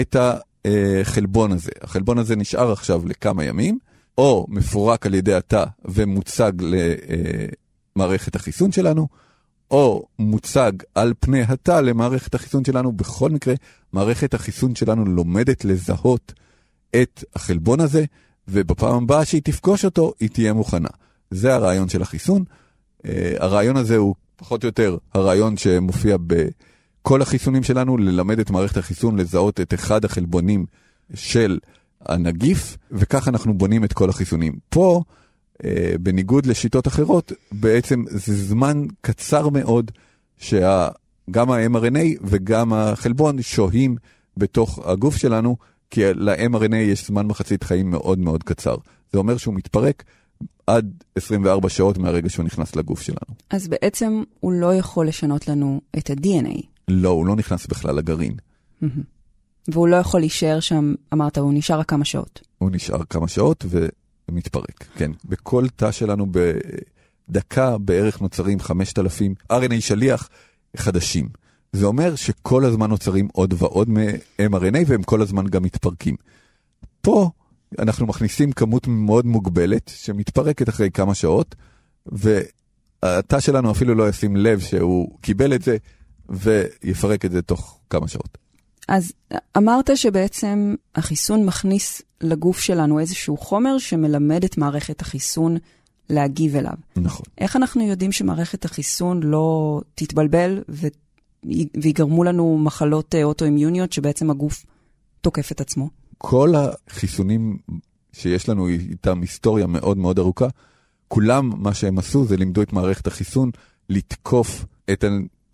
את 0.00 0.16
החלבון 0.64 1.52
הזה. 1.52 1.70
החלבון 1.82 2.18
הזה 2.18 2.36
נשאר 2.36 2.72
עכשיו 2.72 3.06
לכמה 3.06 3.44
ימים, 3.44 3.78
או 4.18 4.46
מפורק 4.48 5.06
על 5.06 5.14
ידי 5.14 5.34
התא 5.34 5.64
ומוצג 5.84 6.52
למערכת 7.96 8.36
החיסון 8.36 8.72
שלנו, 8.72 9.08
או 9.70 10.06
מוצג 10.18 10.72
על 10.94 11.14
פני 11.20 11.42
התא 11.42 11.80
למערכת 11.80 12.34
החיסון 12.34 12.64
שלנו. 12.64 12.92
בכל 12.92 13.30
מקרה, 13.30 13.54
מערכת 13.92 14.34
החיסון 14.34 14.74
שלנו 14.74 15.04
לומדת 15.04 15.64
לזהות 15.64 16.32
את 17.02 17.24
החלבון 17.34 17.80
הזה, 17.80 18.04
ובפעם 18.48 19.02
הבאה 19.02 19.24
שהיא 19.24 19.42
תפגוש 19.44 19.84
אותו, 19.84 20.12
היא 20.20 20.30
תהיה 20.30 20.52
מוכנה. 20.52 20.88
זה 21.30 21.54
הרעיון 21.54 21.88
של 21.88 22.02
החיסון. 22.02 22.44
Uh, 22.98 23.08
הרעיון 23.38 23.76
הזה 23.76 23.96
הוא 23.96 24.14
פחות 24.36 24.64
או 24.64 24.68
יותר 24.68 24.96
הרעיון 25.14 25.56
שמופיע 25.56 26.16
בכל 27.06 27.22
החיסונים 27.22 27.62
שלנו, 27.62 27.96
ללמד 27.96 28.38
את 28.38 28.50
מערכת 28.50 28.76
החיסון 28.76 29.16
לזהות 29.16 29.60
את 29.60 29.74
אחד 29.74 30.04
החלבונים 30.04 30.66
של 31.14 31.58
הנגיף, 32.00 32.76
וכך 32.90 33.28
אנחנו 33.28 33.54
בונים 33.54 33.84
את 33.84 33.92
כל 33.92 34.10
החיסונים. 34.10 34.58
פה, 34.68 35.02
uh, 35.54 35.66
בניגוד 36.00 36.46
לשיטות 36.46 36.86
אחרות, 36.86 37.32
בעצם 37.52 38.04
זה 38.08 38.34
זמן 38.36 38.82
קצר 39.00 39.48
מאוד 39.48 39.90
שגם 40.38 41.50
ה-mRNA 41.50 42.18
וגם 42.20 42.72
החלבון 42.72 43.42
שוהים 43.42 43.96
בתוך 44.36 44.78
הגוף 44.84 45.16
שלנו, 45.16 45.56
כי 45.90 46.14
ל-mRNA 46.14 46.76
יש 46.76 47.06
זמן 47.06 47.26
מחצית 47.26 47.62
חיים 47.62 47.90
מאוד 47.90 48.18
מאוד 48.18 48.42
קצר. 48.42 48.76
זה 49.12 49.18
אומר 49.18 49.36
שהוא 49.36 49.54
מתפרק 49.54 50.04
עד 50.66 50.92
24 51.14 51.68
שעות 51.68 51.98
מהרגע 51.98 52.30
שהוא 52.30 52.44
נכנס 52.44 52.76
לגוף 52.76 53.02
שלנו. 53.02 53.36
אז 53.50 53.68
בעצם 53.68 54.22
הוא 54.40 54.52
לא 54.52 54.74
יכול 54.74 55.08
לשנות 55.08 55.48
לנו 55.48 55.80
את 55.98 56.10
ה-DNA. 56.10 56.75
לא, 56.88 57.08
הוא 57.08 57.26
לא 57.26 57.36
נכנס 57.36 57.66
בכלל 57.66 57.94
לגרעין. 57.94 58.36
והוא 59.68 59.88
לא 59.88 59.96
יכול 59.96 60.20
להישאר 60.20 60.60
שם, 60.60 60.94
אמרת, 61.12 61.38
הוא 61.38 61.52
נשאר 61.54 61.78
רק 61.78 61.88
כמה 61.88 62.04
שעות. 62.04 62.40
הוא 62.58 62.70
נשאר 62.72 63.04
כמה 63.04 63.28
שעות 63.28 63.64
ומתפרק, 64.28 64.84
כן. 64.96 65.10
בכל 65.24 65.68
תא 65.76 65.90
שלנו 65.92 66.26
בדקה 67.28 67.78
בערך 67.78 68.20
נוצרים 68.20 68.60
5,000 68.60 69.34
RNA 69.52 69.80
שליח 69.80 70.28
חדשים. 70.76 71.28
זה 71.72 71.86
אומר 71.86 72.14
שכל 72.14 72.64
הזמן 72.64 72.90
נוצרים 72.90 73.28
עוד 73.32 73.54
ועוד 73.58 73.90
מ-mRNA 73.90 74.78
והם 74.86 75.02
כל 75.02 75.22
הזמן 75.22 75.46
גם 75.46 75.62
מתפרקים. 75.62 76.16
פה 77.00 77.30
אנחנו 77.78 78.06
מכניסים 78.06 78.52
כמות 78.52 78.86
מאוד 78.86 79.26
מוגבלת 79.26 79.90
שמתפרקת 79.94 80.68
אחרי 80.68 80.90
כמה 80.90 81.14
שעות, 81.14 81.54
והתא 82.06 83.40
שלנו 83.40 83.70
אפילו 83.70 83.94
לא 83.94 84.08
ישים 84.08 84.36
לב 84.36 84.60
שהוא 84.60 85.18
קיבל 85.20 85.54
את 85.54 85.62
זה 85.62 85.76
ויפרק 86.28 87.24
את 87.24 87.32
זה 87.32 87.42
תוך 87.42 87.80
כמה 87.90 88.08
שעות. 88.08 88.38
אז 88.88 89.12
אמרת 89.56 89.90
שבעצם 89.96 90.74
החיסון 90.94 91.46
מכניס 91.46 92.02
לגוף 92.20 92.60
שלנו 92.60 92.98
איזשהו 93.00 93.36
חומר 93.36 93.78
שמלמד 93.78 94.44
את 94.44 94.58
מערכת 94.58 95.00
החיסון 95.00 95.56
להגיב 96.10 96.56
אליו. 96.56 96.74
נכון. 96.96 97.24
איך 97.38 97.56
אנחנו 97.56 97.86
יודעים 97.86 98.12
שמערכת 98.12 98.64
החיסון 98.64 99.22
לא 99.22 99.80
תתבלבל 99.94 100.62
ו... 100.68 100.86
ויגרמו 101.82 102.24
לנו 102.24 102.58
מחלות 102.58 103.14
אה, 103.14 103.24
אוטואימיוניות 103.24 103.92
שבעצם 103.92 104.30
הגוף 104.30 104.66
תוקף 105.20 105.52
את 105.52 105.60
עצמו? 105.60 105.90
כל 106.18 106.54
החיסונים 106.56 107.58
שיש 108.12 108.48
לנו 108.48 108.68
איתם 108.68 109.20
היסטוריה 109.20 109.66
מאוד 109.66 109.98
מאוד 109.98 110.18
ארוכה, 110.18 110.46
כולם 111.08 111.52
מה 111.56 111.74
שהם 111.74 111.98
עשו 111.98 112.26
זה 112.26 112.36
לימדו 112.36 112.62
את 112.62 112.72
מערכת 112.72 113.06
החיסון 113.06 113.50
לתקוף 113.88 114.64
את 114.92 115.04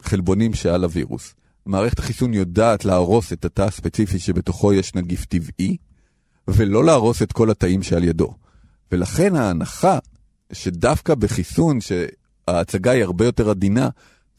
החלבונים 0.07 0.55
שעל 0.55 0.85
הווירוס. 0.85 1.35
מערכת 1.67 1.99
החיסון 1.99 2.35
יודעת 2.35 2.85
להרוס 2.85 3.33
את 3.33 3.45
התא 3.45 3.63
הספציפי 3.63 4.19
שבתוכו 4.19 4.73
יש 4.73 4.95
נגיף 4.95 5.25
טבעי, 5.25 5.77
ולא 6.49 6.85
להרוס 6.85 7.23
את 7.23 7.33
כל 7.33 7.51
התאים 7.51 7.83
שעל 7.83 8.05
ידו. 8.05 8.35
ולכן 8.93 9.37
ההנחה 9.37 9.99
שדווקא 10.53 11.15
בחיסון, 11.15 11.79
שההצגה 11.81 12.91
היא 12.91 13.03
הרבה 13.05 13.25
יותר 13.25 13.51
עדינה 13.51 13.89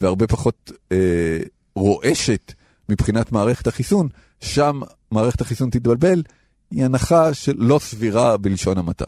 והרבה 0.01 0.27
פחות 0.27 0.72
אה, 0.91 1.39
רועשת 1.75 2.53
מבחינת 2.89 3.32
מערכת 3.32 3.67
החיסון, 3.67 4.08
שם 4.39 4.82
מערכת 5.12 5.41
החיסון 5.41 5.70
תתבלבל, 5.70 6.24
היא 6.72 6.86
הנחה 6.86 7.34
שלא 7.34 7.79
סבירה 7.79 8.38
בלשון 8.38 8.77
המעטה. 8.77 9.05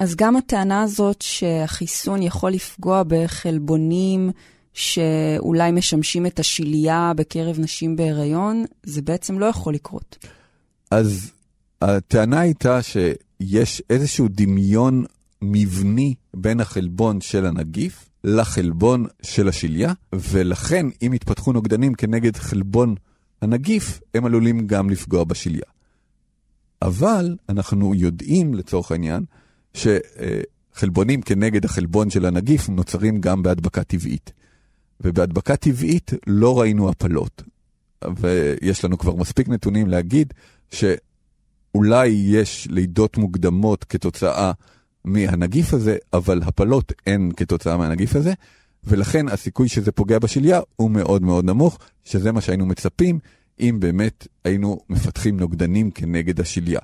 אז 0.00 0.14
גם 0.16 0.36
הטענה 0.36 0.82
הזאת 0.82 1.22
שהחיסון 1.22 2.22
יכול 2.22 2.50
לפגוע 2.50 3.02
בחלבונים 3.06 4.30
שאולי 4.78 5.72
משמשים 5.72 6.26
את 6.26 6.38
השלייה 6.38 7.12
בקרב 7.16 7.58
נשים 7.58 7.96
בהיריון, 7.96 8.64
זה 8.82 9.02
בעצם 9.02 9.38
לא 9.38 9.46
יכול 9.46 9.74
לקרות. 9.74 10.26
אז 10.90 11.32
הטענה 11.82 12.40
הייתה 12.40 12.82
שיש 12.82 13.82
איזשהו 13.90 14.28
דמיון 14.30 15.04
מבני 15.42 16.14
בין 16.34 16.60
החלבון 16.60 17.20
של 17.20 17.46
הנגיף 17.46 18.08
לחלבון 18.24 19.06
של 19.22 19.48
השליה, 19.48 19.92
ולכן 20.12 20.86
אם 21.02 21.12
יתפתחו 21.14 21.52
נוגדנים 21.52 21.94
כנגד 21.94 22.36
חלבון 22.36 22.94
הנגיף, 23.42 24.00
הם 24.14 24.24
עלולים 24.24 24.66
גם 24.66 24.90
לפגוע 24.90 25.24
בשליה. 25.24 25.66
אבל 26.82 27.36
אנחנו 27.48 27.94
יודעים, 27.94 28.54
לצורך 28.54 28.92
העניין, 28.92 29.24
שחלבונים 29.74 31.22
כנגד 31.22 31.64
החלבון 31.64 32.10
של 32.10 32.26
הנגיף 32.26 32.68
נוצרים 32.68 33.20
גם 33.20 33.42
בהדבקה 33.42 33.84
טבעית. 33.84 34.32
ובהדבקה 35.00 35.56
טבעית 35.56 36.10
לא 36.26 36.60
ראינו 36.60 36.88
הפלות. 36.88 37.42
ויש 38.16 38.84
לנו 38.84 38.98
כבר 38.98 39.14
מספיק 39.14 39.48
נתונים 39.48 39.88
להגיד 39.88 40.34
שאולי 40.70 42.08
יש 42.08 42.68
לידות 42.70 43.16
מוקדמות 43.16 43.84
כתוצאה 43.84 44.52
מהנגיף 45.04 45.74
הזה, 45.74 45.96
אבל 46.12 46.42
הפלות 46.42 46.92
אין 47.06 47.32
כתוצאה 47.36 47.76
מהנגיף 47.76 48.16
הזה, 48.16 48.32
ולכן 48.84 49.28
הסיכוי 49.28 49.68
שזה 49.68 49.92
פוגע 49.92 50.18
בשליה 50.18 50.60
הוא 50.76 50.90
מאוד 50.90 51.22
מאוד 51.22 51.44
נמוך, 51.44 51.78
שזה 52.04 52.32
מה 52.32 52.40
שהיינו 52.40 52.66
מצפים 52.66 53.18
אם 53.60 53.76
באמת 53.80 54.26
היינו 54.44 54.80
מפתחים 54.90 55.40
נוגדנים 55.40 55.90
כנגד 55.90 56.40
השליה. 56.40 56.80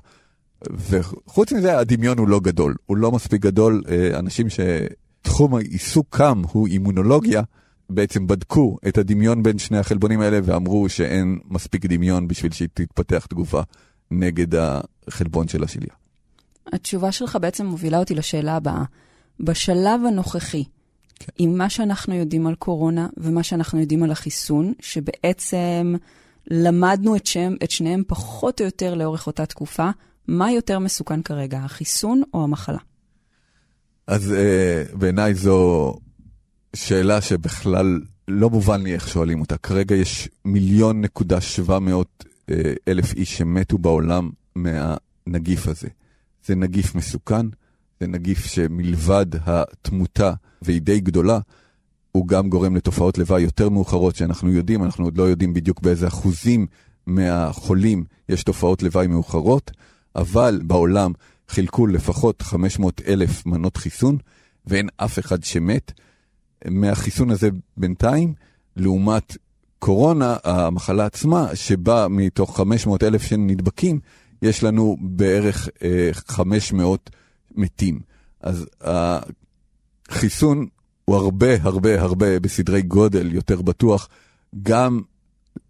וחוץ 0.89 1.51
מזה, 1.51 1.77
הדמיון 1.79 2.17
הוא 2.17 2.27
לא 2.27 2.39
גדול, 2.39 2.75
הוא 2.85 2.97
לא 2.97 3.11
מספיק 3.11 3.41
גדול. 3.41 3.83
אה, 3.89 4.19
אנשים 4.19 4.47
שתחום 4.49 5.55
העיסוקם 5.55 6.41
הוא 6.51 6.67
אימונולוגיה, 6.67 7.41
בעצם 7.89 8.27
בדקו 8.27 8.77
את 8.87 8.97
הדמיון 8.97 9.43
בין 9.43 9.57
שני 9.57 9.77
החלבונים 9.77 10.21
האלה 10.21 10.39
ואמרו 10.43 10.89
שאין 10.89 11.39
מספיק 11.49 11.85
דמיון 11.85 12.27
בשביל 12.27 12.51
שתתפתח 12.51 13.25
תגובה 13.25 13.63
נגד 14.11 14.47
החלבון 15.07 15.47
של 15.47 15.63
השליה. 15.63 15.93
התשובה 16.73 17.11
שלך 17.11 17.37
בעצם 17.41 17.65
מובילה 17.65 17.99
אותי 17.99 18.15
לשאלה 18.15 18.55
הבאה. 18.55 18.83
בשלב 19.39 20.01
הנוכחי, 20.07 20.63
כן. 21.15 21.31
עם 21.37 21.57
מה 21.57 21.69
שאנחנו 21.69 22.15
יודעים 22.15 22.47
על 22.47 22.55
קורונה 22.55 23.07
ומה 23.17 23.43
שאנחנו 23.43 23.79
יודעים 23.79 24.03
על 24.03 24.11
החיסון, 24.11 24.73
שבעצם 24.79 25.95
למדנו 26.47 27.15
את, 27.15 27.25
שם, 27.25 27.53
את 27.63 27.71
שניהם 27.71 28.03
פחות 28.07 28.61
או 28.61 28.65
יותר 28.65 28.95
לאורך 28.95 29.27
אותה 29.27 29.45
תקופה, 29.45 29.89
מה 30.27 30.51
יותר 30.51 30.79
מסוכן 30.79 31.21
כרגע, 31.21 31.59
החיסון 31.59 32.21
או 32.33 32.43
המחלה? 32.43 32.77
אז 34.07 34.33
uh, 34.33 34.95
בעיניי 34.97 35.33
זו 35.33 35.93
שאלה 36.75 37.21
שבכלל 37.21 38.01
לא 38.27 38.49
מובן 38.49 38.81
לי 38.81 38.93
איך 38.93 39.07
שואלים 39.07 39.41
אותה. 39.41 39.57
כרגע 39.57 39.95
יש 39.95 40.29
מיליון 40.45 41.01
נקודה 41.01 41.41
שבע 41.41 41.79
מאות 41.79 42.25
אה, 42.49 42.73
אלף 42.87 43.13
איש 43.13 43.37
שמתו 43.37 43.77
בעולם 43.77 44.29
מהנגיף 44.55 45.67
הזה. 45.67 45.87
זה 46.45 46.55
נגיף 46.55 46.95
מסוכן, 46.95 47.45
זה 47.99 48.07
נגיף 48.07 48.45
שמלבד 48.45 49.25
התמותה, 49.45 50.33
והיא 50.61 50.81
די 50.81 50.99
גדולה, 50.99 51.39
הוא 52.11 52.27
גם 52.27 52.49
גורם 52.49 52.75
לתופעות 52.75 53.17
לוואי 53.17 53.41
יותר 53.41 53.69
מאוחרות 53.69 54.15
שאנחנו 54.15 54.51
יודעים, 54.51 54.83
אנחנו 54.83 55.05
עוד 55.05 55.17
לא 55.17 55.23
יודעים 55.23 55.53
בדיוק 55.53 55.81
באיזה 55.81 56.07
אחוזים 56.07 56.67
מהחולים 57.07 58.03
יש 58.29 58.43
תופעות 58.43 58.83
לוואי 58.83 59.07
מאוחרות, 59.07 59.71
אבל 60.15 60.61
בעולם 60.63 61.11
חילקו 61.49 61.87
לפחות 61.87 62.41
500 62.41 63.01
אלף 63.07 63.45
מנות 63.45 63.77
חיסון, 63.77 64.17
ואין 64.67 64.89
אף 64.97 65.19
אחד 65.19 65.43
שמת. 65.43 65.91
מהחיסון 66.69 67.31
הזה 67.31 67.49
בינתיים, 67.77 68.33
לעומת 68.75 69.37
קורונה, 69.79 70.37
המחלה 70.43 71.05
עצמה, 71.05 71.55
שבה 71.55 72.07
מתוך 72.09 72.57
500 72.57 73.03
אלף 73.03 73.23
שנדבקים, 73.23 73.99
יש 74.41 74.63
לנו 74.63 74.97
בערך 75.01 75.69
אה, 75.83 76.09
500 76.13 77.09
מתים. 77.55 77.99
אז 78.41 78.65
החיסון 80.09 80.67
הוא 81.05 81.15
הרבה 81.15 81.47
הרבה 81.61 82.01
הרבה 82.01 82.39
בסדרי 82.39 82.81
גודל 82.81 83.33
יותר 83.33 83.61
בטוח, 83.61 84.09
גם 84.63 85.01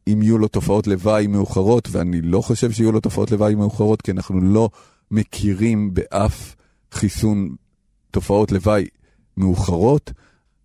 אם 0.07 0.21
יהיו 0.21 0.37
לו 0.37 0.47
תופעות 0.47 0.87
לוואי 0.87 1.27
מאוחרות, 1.27 1.87
ואני 1.91 2.21
לא 2.21 2.41
חושב 2.41 2.71
שיהיו 2.71 2.91
לו 2.91 2.99
תופעות 2.99 3.31
לוואי 3.31 3.55
מאוחרות, 3.55 4.01
כי 4.01 4.11
אנחנו 4.11 4.41
לא 4.41 4.69
מכירים 5.11 5.93
באף 5.93 6.55
חיסון 6.91 7.55
תופעות 8.11 8.51
לוואי 8.51 8.87
מאוחרות. 9.37 10.11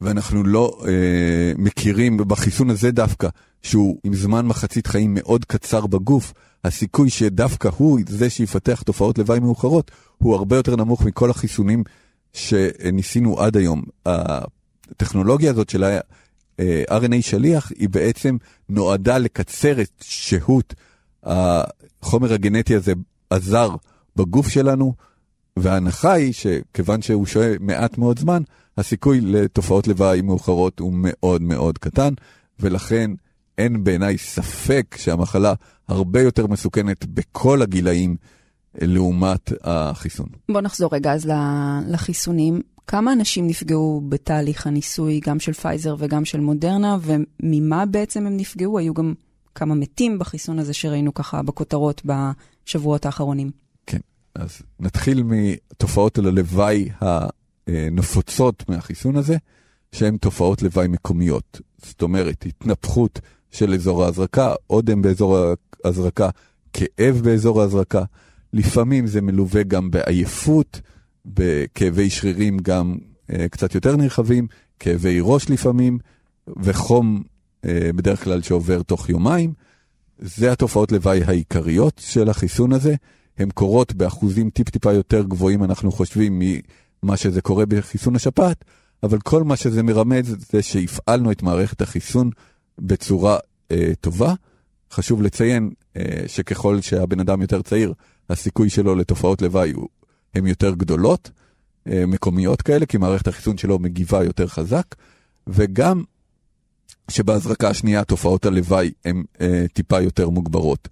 ואנחנו 0.01 0.45
לא 0.45 0.81
אה, 0.89 1.53
מכירים 1.59 2.17
בחיסון 2.17 2.71
הזה 2.71 2.91
דווקא, 2.91 3.29
שהוא 3.63 3.99
עם 4.05 4.15
זמן 4.15 4.47
מחצית 4.47 4.87
חיים 4.87 5.15
מאוד 5.15 5.45
קצר 5.45 5.87
בגוף, 5.87 6.33
הסיכוי 6.65 7.11
שדווקא 7.11 7.71
הוא 7.77 8.01
זה 8.09 8.31
שיפתח 8.31 8.83
תופעות 8.83 9.19
לוואי 9.19 9.39
מאוחרות, 9.39 9.91
הוא 10.19 10.35
הרבה 10.35 10.57
יותר 10.57 10.77
נמוך 10.77 11.05
מכל 11.05 11.31
החיסונים 11.31 11.85
שניסינו 12.33 13.41
עד 13.41 13.57
היום. 13.57 13.83
הטכנולוגיה 14.07 15.51
הזאת 15.51 15.71
של 15.71 15.85
ה-RNA 15.85 17.21
שליח 17.21 17.73
היא 17.79 17.89
בעצם 17.89 18.37
נועדה 18.69 19.19
לקצר 19.19 19.81
את 19.81 19.91
שהות 20.01 20.75
החומר 21.23 22.33
הגנטי 22.33 22.75
הזה 22.75 22.93
הזר 23.31 23.77
בגוף 24.17 24.49
שלנו, 24.49 24.95
וההנחה 25.57 26.13
היא 26.13 26.33
שכיוון 26.33 27.03
שהוא 27.03 27.27
שוהה 27.27 27.55
מעט 27.61 27.99
מאוד 27.99 28.19
זמן, 28.19 28.43
הסיכוי 28.79 29.21
לתופעות 29.21 29.89
לוואי 29.89 30.23
מאוחרות 30.23 30.79
הוא 30.79 30.93
מאוד 30.95 31.43
מאוד 31.43 31.79
קטן, 31.79 32.15
ולכן 32.61 33.11
אין 33.59 33.85
בעיניי 33.85 34.19
ספק 34.19 34.97
שהמחלה 34.99 35.55
הרבה 35.89 36.23
יותר 36.23 36.47
מסוכנת 36.47 37.07
בכל 37.07 37.63
הגילאים 37.63 38.17
לעומת 38.75 39.53
החיסון. 39.65 40.27
בוא 40.51 40.61
נחזור 40.61 40.91
רגע 40.93 41.13
אז 41.13 41.31
לחיסונים. 41.89 42.61
כמה 42.87 43.13
אנשים 43.13 43.47
נפגעו 43.47 44.03
בתהליך 44.09 44.67
הניסוי, 44.67 45.21
גם 45.27 45.41
של 45.41 45.53
פייזר 45.53 45.95
וגם 45.99 46.25
של 46.25 46.41
מודרנה, 46.41 46.97
וממה 47.03 47.87
בעצם 47.87 48.27
הם 48.27 48.37
נפגעו? 48.37 48.79
היו 48.79 48.95
גם 48.95 49.15
כמה 49.55 49.75
מתים 49.75 50.19
בחיסון 50.19 50.59
הזה 50.59 50.73
שראינו 50.73 51.15
ככה 51.15 51.43
בכותרות 51.43 52.03
בשבועות 52.05 53.07
האחרונים. 53.07 53.51
אז 54.35 54.63
נתחיל 54.81 55.23
מתופעות 55.23 56.19
הלוואי 56.19 56.89
הנפוצות 57.67 58.69
מהחיסון 58.69 59.17
הזה, 59.17 59.37
שהן 59.93 60.17
תופעות 60.17 60.63
לוואי 60.63 60.89
מקומיות. 60.89 61.61
זאת 61.83 62.03
אומרת, 62.03 62.45
התנפחות 62.47 63.21
של 63.51 63.75
אזור 63.75 64.05
ההזרקה, 64.05 64.55
אודם 64.71 65.03
באזור 65.03 65.39
ההזרקה, 65.85 66.29
כאב 66.73 67.21
באזור 67.25 67.61
ההזרקה, 67.61 68.03
לפעמים 68.53 69.07
זה 69.07 69.21
מלווה 69.21 69.63
גם 69.63 69.91
בעייפות, 69.91 70.81
בכאבי 71.27 72.11
שרירים 72.11 72.59
גם 72.59 72.99
אה, 73.33 73.49
קצת 73.49 73.75
יותר 73.75 73.97
נרחבים, 73.97 74.47
כאבי 74.79 75.19
ראש 75.23 75.51
לפעמים, 75.51 75.99
וחום 76.63 77.23
אה, 77.65 77.91
בדרך 77.97 78.25
כלל 78.25 78.43
שעובר 78.43 78.83
תוך 78.83 79.09
יומיים. 79.09 79.53
זה 80.19 80.53
התופעות 80.53 80.93
לוואי 80.93 81.25
העיקריות 81.25 82.01
של 82.05 82.29
החיסון 82.29 82.73
הזה. 82.73 82.95
הן 83.41 83.51
קורות 83.51 83.95
באחוזים 83.95 84.51
טיפ-טיפה 84.51 84.93
יותר 84.93 85.23
גבוהים, 85.23 85.65
אנחנו 85.65 85.93
חושבים, 85.93 86.43
ממה 87.03 87.17
שזה 87.17 87.41
קורה 87.41 87.67
בחיסון 87.67 88.17
השפעת, 88.17 88.65
אבל 89.03 89.19
כל 89.19 89.45
מה 89.45 89.57
שזה 89.57 89.83
מרמז 89.83 90.37
זה 90.51 90.63
שהפעלנו 90.63 91.33
את 91.33 91.43
מערכת 91.43 91.83
החיסון 91.83 92.31
בצורה 92.79 93.39
אה, 93.71 93.93
טובה. 94.01 94.35
חשוב 94.93 95.23
לציין 95.23 95.71
אה, 95.97 96.23
שככל 96.27 96.81
שהבן 96.81 97.21
אדם 97.21 97.43
יותר 97.43 97.63
צעיר, 97.63 97.93
הסיכוי 98.31 98.71
שלו 98.71 98.95
לתופעות 98.95 99.43
לוואי 99.43 99.73
הן 100.35 100.47
יותר 100.47 100.75
גדולות, 100.75 101.31
אה, 101.87 102.07
מקומיות 102.07 102.63
כאלה, 102.63 102.87
כי 102.87 102.99
מערכת 102.99 103.29
החיסון 103.29 103.57
שלו 103.57 103.79
מגיבה 103.79 104.25
יותר 104.25 104.47
חזק, 104.47 104.95
וגם 105.47 106.03
שבהזרקה 107.11 107.69
השנייה 107.69 108.05
תופעות 108.05 108.47
הלוואי 108.47 108.91
הן 109.05 109.23
אה, 109.41 109.65
טיפה 109.73 110.01
יותר 110.01 110.29
מוגברות 110.29 110.89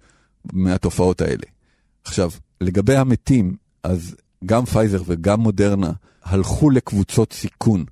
מהתופעות 0.53 1.21
האלה. 1.21 1.58
עכשיו, 2.03 2.31
לגבי 2.61 2.95
המתים, 2.95 3.55
אז 3.83 4.15
גם 4.45 4.65
פייזר 4.65 5.01
וגם 5.05 5.39
מודרנה 5.39 5.91
הלכו 6.23 6.69
לקבוצות 6.69 7.33
סיכון. 7.33 7.85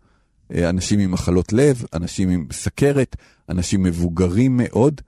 אה, 0.53 0.69
אנשים 0.69 0.99
עם 0.99 1.11
מחלות 1.11 1.53
לב, 1.53 1.83
אנשים 1.93 2.29
עם 2.29 2.47
סכרת, 2.51 3.15
אנשים 3.49 3.83
מבוגרים 3.83 4.57
מאוד, 4.57 5.01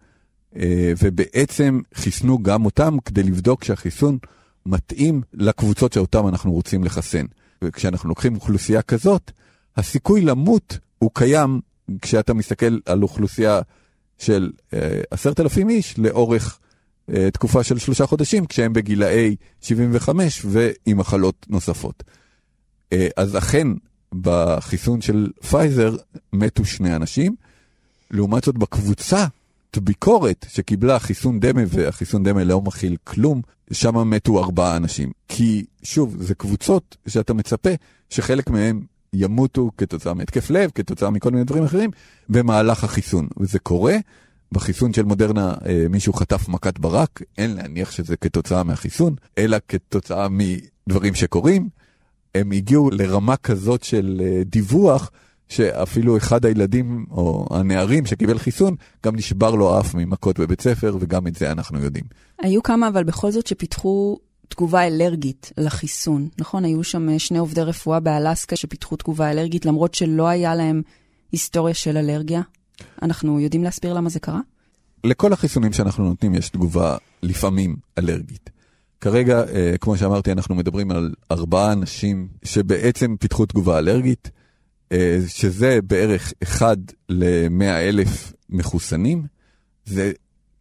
אה, 0.55 0.93
ובעצם 1.03 1.81
חיסנו 1.93 2.43
גם 2.43 2.65
אותם 2.65 2.97
כדי 3.05 3.23
לבדוק 3.23 3.63
שהחיסון 3.63 4.17
מתאים 4.65 5.21
לקבוצות 5.33 5.93
שאותם 5.93 6.27
אנחנו 6.27 6.51
רוצים 6.51 6.83
לחסן. 6.83 7.25
וכשאנחנו 7.63 8.09
לוקחים 8.09 8.35
אוכלוסייה 8.35 8.81
כזאת, 8.81 9.31
הסיכוי 9.77 10.21
למות 10.21 10.77
הוא 10.99 11.11
קיים 11.13 11.59
כשאתה 12.01 12.33
מסתכל 12.33 12.77
על 12.85 13.03
אוכלוסייה 13.03 13.61
של 14.17 14.51
אה, 14.73 15.01
עשרת 15.11 15.39
אלפים 15.39 15.69
איש 15.69 15.99
לאורך 15.99 16.59
תקופה 17.33 17.63
של 17.63 17.77
שלושה 17.77 18.05
חודשים, 18.05 18.45
כשהם 18.45 18.73
בגילאי 18.73 19.35
75 19.61 20.45
ועם 20.45 20.97
מחלות 20.97 21.45
נוספות. 21.49 22.03
אה, 22.93 23.07
אז 23.17 23.37
אכן, 23.37 23.67
בחיסון 24.13 25.01
של 25.01 25.29
פייזר 25.49 25.95
מתו 26.33 26.65
שני 26.65 26.95
אנשים. 26.95 27.35
לעומת 28.11 28.43
זאת, 28.43 28.57
בקבוצה 28.57 29.25
ביקורת 29.77 30.45
שקיבלה 30.49 30.99
חיסון 30.99 31.39
דמה, 31.39 31.61
והחיסון 31.67 32.23
דמה 32.23 32.43
לא 32.43 32.61
מכיל 32.61 32.97
כלום, 33.03 33.41
שם 33.71 34.09
מתו 34.09 34.43
ארבעה 34.43 34.77
אנשים. 34.77 35.11
כי, 35.27 35.65
שוב, 35.83 36.15
זה 36.19 36.35
קבוצות 36.35 36.97
שאתה 37.07 37.33
מצפה 37.33 37.69
שחלק 38.09 38.49
מהם 38.49 38.81
ימותו 39.13 39.71
כתוצאה 39.77 40.13
מהתקף 40.13 40.49
לב, 40.49 40.71
כתוצאה 40.75 41.09
מכל 41.09 41.31
מיני 41.31 41.43
דברים 41.43 41.63
אחרים, 41.63 41.91
במהלך 42.29 42.83
החיסון. 42.83 43.27
וזה 43.37 43.59
קורה. 43.59 43.95
בחיסון 44.51 44.93
של 44.93 45.03
מודרנה 45.03 45.53
אה, 45.65 45.85
מישהו 45.89 46.13
חטף 46.13 46.49
מכת 46.49 46.79
ברק, 46.79 47.21
אין 47.37 47.55
להניח 47.55 47.91
שזה 47.91 48.17
כתוצאה 48.17 48.63
מהחיסון, 48.63 49.15
אלא 49.37 49.57
כתוצאה 49.67 50.27
מדברים 50.29 51.15
שקורים. 51.15 51.69
הם 52.35 52.51
הגיעו 52.51 52.89
לרמה 52.91 53.37
כזאת 53.37 53.83
של 53.83 54.21
אה, 54.23 54.43
דיווח, 54.45 55.11
שאפילו 55.49 56.17
אחד 56.17 56.45
הילדים 56.45 57.05
או 57.11 57.47
הנערים 57.51 58.05
שקיבל 58.05 58.37
חיסון, 58.37 58.75
גם 59.05 59.15
נשבר 59.15 59.55
לו 59.55 59.79
אף 59.79 59.95
ממכות 59.95 60.39
בבית 60.39 60.61
ספר, 60.61 60.97
וגם 60.99 61.27
את 61.27 61.35
זה 61.35 61.51
אנחנו 61.51 61.79
יודעים. 61.79 62.03
היו 62.39 62.63
כמה, 62.63 62.87
אבל 62.87 63.03
בכל 63.03 63.31
זאת 63.31 63.47
שפיתחו 63.47 64.19
תגובה 64.47 64.87
אלרגית 64.87 65.51
לחיסון, 65.57 66.27
נכון? 66.37 66.65
היו 66.65 66.83
שם 66.83 67.09
אה, 67.09 67.19
שני 67.19 67.37
עובדי 67.37 67.61
רפואה 67.61 67.99
באלסקה 67.99 68.55
שפיתחו 68.55 68.95
תגובה 68.95 69.31
אלרגית, 69.31 69.65
למרות 69.65 69.93
שלא 69.93 70.27
היה 70.27 70.55
להם 70.55 70.81
היסטוריה 71.31 71.73
של 71.73 71.97
אלרגיה. 71.97 72.41
אנחנו 73.01 73.39
יודעים 73.39 73.63
להסביר 73.63 73.93
למה 73.93 74.09
זה 74.09 74.19
קרה? 74.19 74.39
לכל 75.03 75.33
החיסונים 75.33 75.73
שאנחנו 75.73 76.03
נותנים 76.03 76.35
יש 76.35 76.49
תגובה 76.49 76.97
לפעמים 77.23 77.75
אלרגית. 77.97 78.49
כרגע, 79.01 79.43
אה, 79.53 79.75
כמו 79.79 79.97
שאמרתי, 79.97 80.31
אנחנו 80.31 80.55
מדברים 80.55 80.91
על 80.91 81.13
ארבעה 81.31 81.71
אנשים 81.71 82.27
שבעצם 82.43 83.15
פיתחו 83.19 83.45
תגובה 83.45 83.77
אלרגית, 83.77 84.31
אה, 84.91 85.19
שזה 85.27 85.79
בערך 85.87 86.33
אחד 86.43 86.77
ל-100 87.09 87.63
אלף 87.63 88.33
מחוסנים. 88.49 89.23
זה 89.85 90.11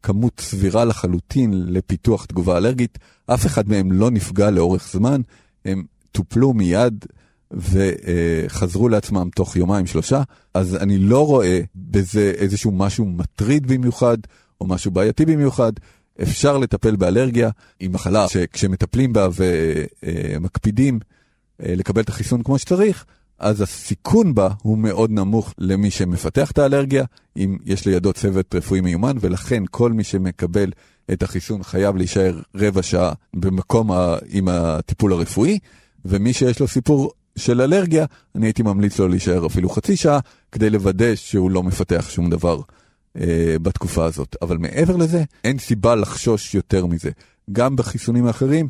כמות 0.02 0.40
סבירה 0.40 0.84
לחלוטין 0.84 1.52
לפיתוח 1.66 2.24
תגובה 2.24 2.56
אלרגית. 2.56 2.98
אף 3.26 3.46
אחד 3.46 3.68
מהם 3.68 3.92
לא 3.92 4.10
נפגע 4.10 4.50
לאורך 4.50 4.88
זמן, 4.92 5.20
הם 5.64 5.84
טופלו 6.12 6.54
מיד 6.54 7.04
וחזרו 7.50 8.88
לעצמם 8.88 9.28
תוך 9.34 9.56
יומיים 9.56 9.86
שלושה, 9.86 10.22
אז 10.54 10.76
אני 10.76 10.98
לא 10.98 11.26
רואה 11.26 11.60
בזה 11.76 12.32
איזשהו 12.36 12.70
משהו 12.72 13.04
מטריד 13.04 13.66
במיוחד 13.66 14.18
או 14.60 14.66
משהו 14.66 14.90
בעייתי 14.90 15.26
במיוחד. 15.26 15.72
אפשר 16.22 16.58
לטפל 16.58 16.96
באלרגיה, 16.96 17.50
היא 17.80 17.90
מחלה 17.90 18.28
שכשמטפלים 18.28 19.12
בה 19.12 19.28
ומקפידים 19.34 20.98
אה, 21.62 21.74
לקבל 21.76 22.02
את 22.02 22.08
החיסון 22.08 22.42
כמו 22.42 22.58
שצריך, 22.58 23.04
אז 23.38 23.60
הסיכון 23.60 24.34
בה 24.34 24.48
הוא 24.62 24.78
מאוד 24.78 25.10
נמוך 25.10 25.54
למי 25.58 25.90
שמפתח 25.90 26.50
את 26.50 26.58
האלרגיה, 26.58 27.04
אם 27.36 27.56
יש 27.64 27.86
לידו 27.86 28.12
צוות 28.12 28.54
רפואי 28.54 28.80
מיומן, 28.80 29.16
ולכן 29.20 29.62
כל 29.70 29.92
מי 29.92 30.04
שמקבל 30.04 30.70
את 31.12 31.22
החיסון 31.22 31.62
חייב 31.62 31.96
להישאר 31.96 32.40
רבע 32.54 32.82
שעה 32.82 33.12
במקום 33.34 33.92
ה... 33.92 34.16
עם 34.28 34.48
הטיפול 34.48 35.12
הרפואי, 35.12 35.58
ומי 36.04 36.32
שיש 36.32 36.60
לו 36.60 36.68
סיפור 36.68 37.12
של 37.38 37.60
אלרגיה, 37.60 38.06
אני 38.34 38.46
הייתי 38.46 38.62
ממליץ 38.62 38.98
לו 38.98 39.08
להישאר 39.08 39.46
אפילו 39.46 39.68
חצי 39.68 39.96
שעה, 39.96 40.20
כדי 40.52 40.70
לוודא 40.70 41.14
שהוא 41.14 41.50
לא 41.50 41.62
מפתח 41.62 42.06
שום 42.10 42.30
דבר 42.30 42.60
אה, 43.16 43.56
בתקופה 43.62 44.04
הזאת. 44.04 44.36
אבל 44.42 44.58
מעבר 44.58 44.96
לזה, 44.96 45.24
אין 45.44 45.58
סיבה 45.58 45.94
לחשוש 45.94 46.54
יותר 46.54 46.86
מזה. 46.86 47.10
גם 47.52 47.76
בחיסונים 47.76 48.26
האחרים, 48.26 48.68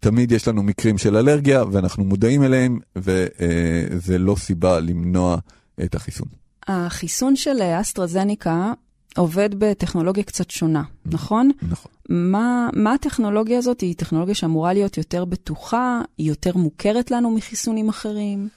תמיד 0.00 0.32
יש 0.32 0.48
לנו 0.48 0.62
מקרים 0.62 0.98
של 0.98 1.16
אלרגיה, 1.16 1.64
ואנחנו 1.72 2.04
מודעים 2.04 2.42
אליהם, 2.42 2.78
וזה 2.96 4.18
לא 4.18 4.36
סיבה 4.38 4.80
למנוע 4.80 5.36
את 5.84 5.94
החיסון. 5.94 6.28
החיסון 6.66 7.36
של 7.36 7.62
אסטרזניקה 7.80 8.72
עובד 9.18 9.54
בטכנולוגיה 9.58 10.24
קצת 10.24 10.50
שונה, 10.50 10.82
נכון? 11.06 11.50
נכון. 11.62 11.92
מה, 12.08 12.68
מה 12.72 12.94
הטכנולוגיה 12.94 13.58
הזאת? 13.58 13.80
היא 13.80 13.94
טכנולוגיה 13.94 14.34
שאמורה 14.34 14.72
להיות 14.72 14.96
יותר 14.96 15.24
בטוחה, 15.24 16.00
היא 16.18 16.28
יותר 16.28 16.56
מוכרת 16.56 17.10
לנו 17.10 17.30
מחיסונים 17.30 17.88
אחרים? 17.88 18.48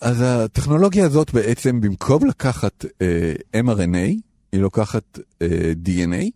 אז 0.00 0.20
הטכנולוגיה 0.26 1.06
הזאת 1.06 1.34
בעצם, 1.34 1.80
במקום 1.80 2.26
לקחת 2.26 2.84
אה, 3.02 3.34
mRNA, 3.62 4.20
היא 4.52 4.60
לוקחת 4.60 5.18
אה, 5.42 5.72
DNA, 5.84 6.30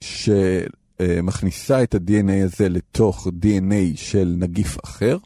שמכניסה 0.00 1.82
את 1.82 1.94
ה-DNA 1.94 2.44
הזה 2.44 2.68
לתוך 2.68 3.26
DNA 3.26 3.96
של 3.96 4.34
נגיף 4.38 4.84
אחר, 4.84 5.18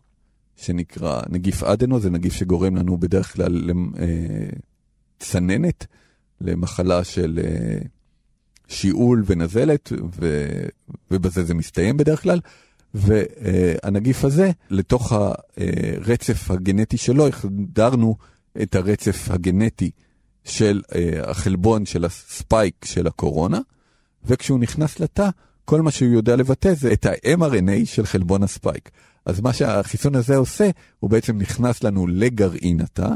שנקרא 0.56 1.20
נגיף 1.28 1.62
אדנו, 1.62 2.00
זה 2.00 2.10
נגיף 2.10 2.32
שגורם 2.32 2.76
לנו 2.76 2.98
בדרך 2.98 3.32
כלל 3.32 3.70
לצננת, 5.20 5.86
למחלה 6.40 7.04
של 7.04 7.40
אה, 7.44 7.78
שיעול 8.68 9.24
ונזלת, 9.26 9.92
ו, 10.20 10.46
ובזה 11.10 11.44
זה 11.44 11.54
מסתיים 11.54 11.96
בדרך 11.96 12.22
כלל. 12.22 12.40
והנגיף 12.94 14.24
הזה, 14.24 14.50
לתוך 14.70 15.12
הרצף 15.12 16.50
הגנטי 16.50 16.96
שלו, 16.96 17.28
החדרנו 17.28 18.16
את 18.62 18.74
הרצף 18.74 19.30
הגנטי 19.30 19.90
של 20.44 20.82
אה, 20.94 21.30
החלבון 21.30 21.86
של 21.86 22.04
הספייק 22.04 22.84
של 22.84 23.06
הקורונה, 23.06 23.60
וכשהוא 24.24 24.58
נכנס 24.58 25.00
לתא, 25.00 25.28
כל 25.64 25.82
מה 25.82 25.90
שהוא 25.90 26.12
יודע 26.12 26.36
לבטא 26.36 26.74
זה 26.74 26.92
את 26.92 27.06
ה-mRNA 27.06 27.84
של 27.86 28.06
חלבון 28.06 28.42
הספייק. 28.42 28.90
אז 29.26 29.40
מה 29.40 29.52
שהחיסון 29.52 30.14
הזה 30.14 30.36
עושה, 30.36 30.70
הוא 31.00 31.10
בעצם 31.10 31.38
נכנס 31.38 31.82
לנו 31.82 32.06
לגרעין 32.06 32.80
התא, 32.80 33.08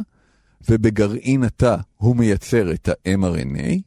ובגרעין 0.71 1.45
התא 1.45 1.77
הוא 1.97 2.17
מייצר 2.17 2.73
את 2.73 2.89
ה-mRNA, 2.89 3.81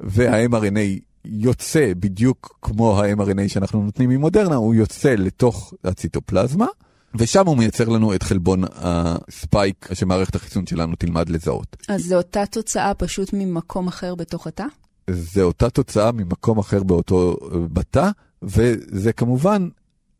וה-mRNA 0.00 1.00
יוצא 1.24 1.92
בדיוק 2.00 2.58
כמו 2.62 3.00
ה-mRNA 3.00 3.48
שאנחנו 3.48 3.82
נותנים 3.84 4.10
ממודרנה, 4.10 4.54
הוא 4.54 4.74
יוצא 4.74 5.14
לתוך 5.14 5.74
הציטופלזמה, 5.84 6.66
ושם 7.14 7.46
הוא 7.46 7.56
מייצר 7.56 7.88
לנו 7.88 8.14
את 8.14 8.22
חלבון 8.22 8.62
הספייק 8.74 9.88
שמערכת 9.94 10.34
החיסון 10.34 10.66
שלנו 10.66 10.96
תלמד 10.96 11.28
לזהות. 11.28 11.76
אז 11.88 12.02
זו 12.02 12.16
אותה 12.16 12.46
תוצאה 12.46 12.94
פשוט 12.94 13.30
ממקום 13.32 13.88
אחר 13.88 14.14
בתוך 14.14 14.46
התא? 14.46 14.64
זה 15.10 15.42
אותה 15.42 15.70
תוצאה 15.70 16.12
ממקום 16.12 16.58
אחר 16.58 16.82
באותו 16.82 17.36
בתא, 17.72 18.10
וזה 18.42 19.12
כמובן 19.12 19.68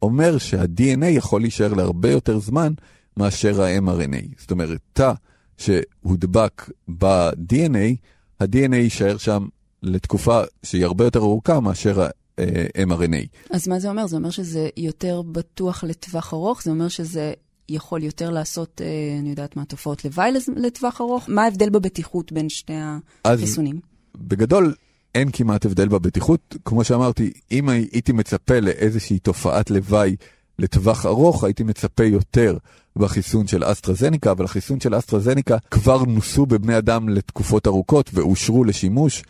אומר 0.03 0.39
שה-DNA 0.39 1.05
יכול 1.05 1.41
להישאר 1.41 1.75
להרבה 1.75 2.11
יותר 2.11 2.39
זמן 2.39 2.73
מאשר 3.17 3.63
ה-mRNA. 3.63 4.41
זאת 4.41 4.51
אומרת, 4.51 4.81
תא 4.93 5.13
שהודבק 5.61 6.71
ב-DNA, 6.99 7.97
ה-DNA 8.41 8.77
יישאר 8.77 9.17
שם 9.17 9.47
לתקופה 9.83 10.43
שהיא 10.63 10.85
הרבה 10.85 11.05
יותר 11.05 11.21
ארוכה 11.21 11.61
מאשר 11.61 12.03
ה-mRNA. 12.03 13.27
אז 13.51 13.69
מה 13.69 13.81
זה 13.81 13.89
אומר? 13.89 14.07
זה 14.07 14.17
אומר 14.17 14.31
שזה 14.31 14.69
יותר 14.77 15.23
בטוח 15.23 15.85
לטווח 15.85 16.35
ארוך? 16.35 16.63
זה 16.63 16.71
אומר 16.71 16.89
שזה 16.89 17.33
יכול 17.69 18.03
יותר 18.03 18.31
לעשות, 18.31 18.81
אה, 18.85 19.19
אני 19.21 19.31
יודעת 19.31 19.57
מה, 19.57 19.65
תופעות 19.65 20.05
לוואי 20.05 20.31
לטווח 20.57 21.01
ארוך? 21.01 21.25
מה 21.29 21.45
ההבדל 21.45 21.71
בבטיחות 21.71 22.33
בין 22.33 22.49
שני 22.49 22.77
החיסונים? 23.25 23.81
בגדול, 24.17 24.75
אין 25.15 25.31
כמעט 25.33 25.67
הבדל 25.67 25.89
בבטיחות. 25.89 26.57
כמו 26.65 26.85
שאמרתי, 26.85 27.33
אם 27.53 27.69
הייתי 27.69 28.13
מצפה 28.13 28.61
לאיזושהי 28.61 29.19
תופעת 29.19 29.71
לוואי 29.71 30.17
לטווח 30.59 31.07
ארוך, 31.07 31.45
הייתי 31.45 31.63
מצפה 31.63 32.05
יותר 32.05 32.57
בחיסון 32.97 33.47
של 33.47 33.63
אסטרזניקה, 33.73 34.31
אבל 34.31 34.45
החיסון 34.45 34.81
של 34.81 34.99
אסטרזניקה 34.99 35.57
כבר 35.71 36.05
נוסו 36.05 36.47
בבני 36.47 36.79
אדם 36.79 37.09
לתקופות 37.09 37.67
ארוכות 37.67 38.11
ואושרו 38.15 38.65
לשימוש, 38.65 39.23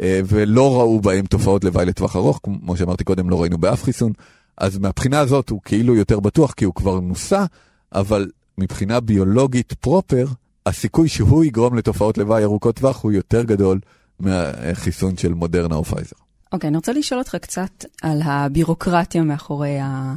אה, 0.00 0.20
ולא 0.26 0.80
ראו 0.80 1.00
בהם 1.00 1.26
תופעות 1.26 1.64
לוואי 1.64 1.86
לטווח 1.86 2.16
ארוך, 2.16 2.40
כמו 2.42 2.76
שאמרתי 2.76 3.04
קודם, 3.04 3.30
לא 3.30 3.40
ראינו 3.40 3.58
באף 3.58 3.82
חיסון. 3.82 4.12
אז 4.58 4.78
מהבחינה 4.78 5.20
הזאת 5.20 5.50
הוא 5.50 5.60
כאילו 5.64 5.94
יותר 5.96 6.20
בטוח 6.20 6.52
כי 6.52 6.64
הוא 6.64 6.74
כבר 6.74 7.00
נוסה, 7.00 7.44
אבל 7.92 8.30
מבחינה 8.58 9.00
ביולוגית 9.00 9.72
proper, 9.72 10.26
הסיכוי 10.66 11.08
שהוא 11.08 11.44
יגרום 11.44 11.76
לתופעות 11.76 12.18
לוואי 12.18 12.44
ארוכות 12.44 12.76
טווח 12.76 13.02
הוא 13.02 13.12
יותר 13.12 13.42
גדול 13.42 13.80
מהחיסון 14.20 15.16
של 15.16 15.34
מודרנה 15.34 15.74
או 15.74 15.84
פייזר. 15.84 16.16
אוקיי, 16.52 16.66
okay, 16.66 16.70
אני 16.70 16.76
רוצה 16.76 16.92
לשאול 16.92 17.20
אותך 17.20 17.36
קצת 17.36 17.84
על 18.02 18.20
הבירוקרטיה 18.24 19.22
מאחורי, 19.22 19.78
ה... 19.80 20.14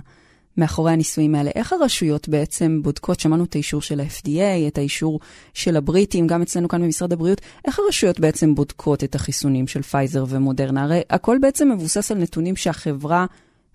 מאחורי 0.57 0.91
הניסויים 0.91 1.35
האלה. 1.35 1.51
איך 1.55 1.73
הרשויות 1.73 2.29
בעצם 2.29 2.79
בודקות, 2.83 3.19
שמענו 3.19 3.43
את 3.43 3.55
האישור 3.55 3.81
של 3.81 3.99
ה-FDA, 3.99 4.67
את 4.67 4.77
האישור 4.77 5.19
של 5.53 5.77
הבריטים, 5.77 6.27
גם 6.27 6.41
אצלנו 6.41 6.67
כאן 6.67 6.81
במשרד 6.81 7.13
הבריאות, 7.13 7.41
איך 7.65 7.79
הרשויות 7.79 8.19
בעצם 8.19 8.55
בודקות 8.55 9.03
את 9.03 9.15
החיסונים 9.15 9.67
של 9.67 9.81
פייזר 9.81 10.25
ומודרנה? 10.29 10.83
הרי 10.83 11.01
הכל 11.09 11.37
בעצם 11.41 11.71
מבוסס 11.71 12.11
על 12.11 12.17
נתונים 12.17 12.55
שהחברה 12.55 13.25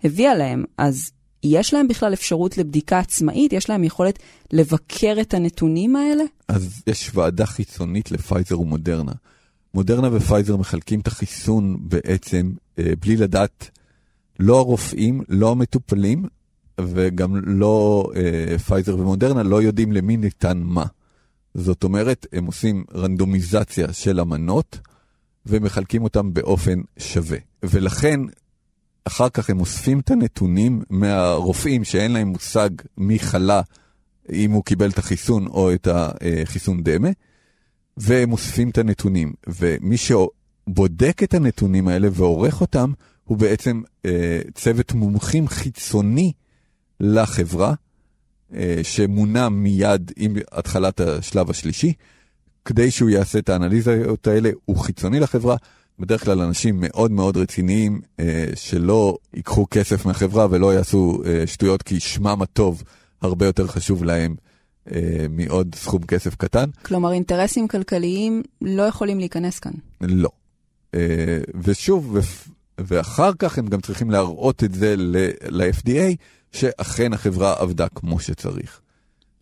הביאה 0.03 0.35
להם, 0.35 0.63
אז 0.77 1.11
יש 1.43 1.73
להם 1.73 1.87
בכלל 1.87 2.13
אפשרות 2.13 2.57
לבדיקה 2.57 2.99
עצמאית? 2.99 3.53
יש 3.53 3.69
להם 3.69 3.83
יכולת 3.83 4.19
לבקר 4.53 5.15
את 5.21 5.33
הנתונים 5.33 5.95
האלה? 5.95 6.23
אז 6.47 6.83
יש 6.87 7.11
ועדה 7.13 7.45
חיצונית 7.45 8.11
לפייזר 8.11 8.59
ומודרנה. 8.59 9.11
מודרנה 9.73 10.09
ופייזר 10.11 10.57
מחלקים 10.57 10.99
את 10.99 11.07
החיסון 11.07 11.77
בעצם 11.79 12.51
אה, 12.79 12.93
בלי 12.99 13.15
לדעת, 13.15 13.69
לא 14.39 14.57
הרופאים, 14.57 15.21
לא 15.29 15.51
המטופלים, 15.51 16.25
וגם 16.81 17.35
לא 17.45 18.09
אה, 18.15 18.57
פייזר 18.57 18.99
ומודרנה 18.99 19.43
לא 19.43 19.61
יודעים 19.61 19.91
למי 19.91 20.17
ניתן 20.17 20.57
מה. 20.57 20.85
זאת 21.53 21.83
אומרת, 21.83 22.27
הם 22.33 22.45
עושים 22.45 22.83
רנדומיזציה 22.95 23.93
של 23.93 24.19
המנות 24.19 24.79
ומחלקים 25.45 26.03
אותם 26.03 26.33
באופן 26.33 26.81
שווה. 26.97 27.37
ולכן, 27.63 28.19
אחר 29.05 29.29
כך 29.29 29.49
הם 29.49 29.59
אוספים 29.59 29.99
את 29.99 30.11
הנתונים 30.11 30.81
מהרופאים 30.89 31.83
שאין 31.83 32.11
להם 32.11 32.27
מושג 32.27 32.69
מי 32.97 33.19
חלה, 33.19 33.61
אם 34.31 34.51
הוא 34.51 34.63
קיבל 34.63 34.89
את 34.89 34.97
החיסון 34.97 35.47
או 35.47 35.73
את 35.73 35.87
החיסון 35.91 36.83
דמה, 36.83 37.09
והם 37.97 38.31
אוספים 38.31 38.69
את 38.69 38.77
הנתונים. 38.77 39.33
ומי 39.47 39.95
שבודק 39.97 41.23
את 41.23 41.33
הנתונים 41.33 41.87
האלה 41.87 42.07
ועורך 42.11 42.61
אותם, 42.61 42.91
הוא 43.23 43.37
בעצם 43.37 43.81
אה, 44.05 44.39
צוות 44.53 44.93
מומחים 44.93 45.47
חיצוני 45.47 46.31
לחברה, 46.99 47.73
אה, 48.53 48.79
שמונה 48.83 49.49
מיד 49.49 50.11
עם 50.15 50.35
התחלת 50.51 50.99
השלב 50.99 51.49
השלישי. 51.49 51.93
כדי 52.65 52.91
שהוא 52.91 53.09
יעשה 53.09 53.39
את 53.39 53.49
האנליזות 53.49 54.27
האלה, 54.27 54.49
הוא 54.65 54.77
חיצוני 54.77 55.19
לחברה. 55.19 55.55
בדרך 55.99 56.23
כלל 56.23 56.41
אנשים 56.41 56.75
מאוד 56.79 57.11
מאוד 57.11 57.37
רציניים, 57.37 58.01
אה, 58.19 58.45
שלא 58.55 59.17
ייקחו 59.33 59.65
כסף 59.71 60.05
מהחברה 60.05 60.47
ולא 60.49 60.73
יעשו 60.73 61.21
אה, 61.25 61.47
שטויות, 61.47 61.83
כי 61.83 61.99
שמם 61.99 62.41
הטוב 62.41 62.83
הרבה 63.21 63.45
יותר 63.45 63.67
חשוב 63.67 64.03
להם 64.03 64.35
מעוד 65.29 65.75
סכום 65.75 66.03
כסף 66.03 66.35
קטן. 66.35 66.69
כלומר, 66.81 67.11
אינטרסים 67.11 67.67
כלכליים 67.67 68.43
לא 68.61 68.83
יכולים 68.83 69.19
להיכנס 69.19 69.59
כאן. 69.59 69.71
לא. 70.01 70.29
ושוב, 71.63 72.17
ואחר 72.77 73.31
כך 73.39 73.57
הם 73.57 73.67
גם 73.67 73.81
צריכים 73.81 74.11
להראות 74.11 74.63
את 74.63 74.73
זה 74.73 74.95
ל-FDA, 74.97 76.15
שאכן 76.51 77.13
החברה 77.13 77.55
עבדה 77.59 77.87
כמו 77.89 78.19
שצריך. 78.19 78.81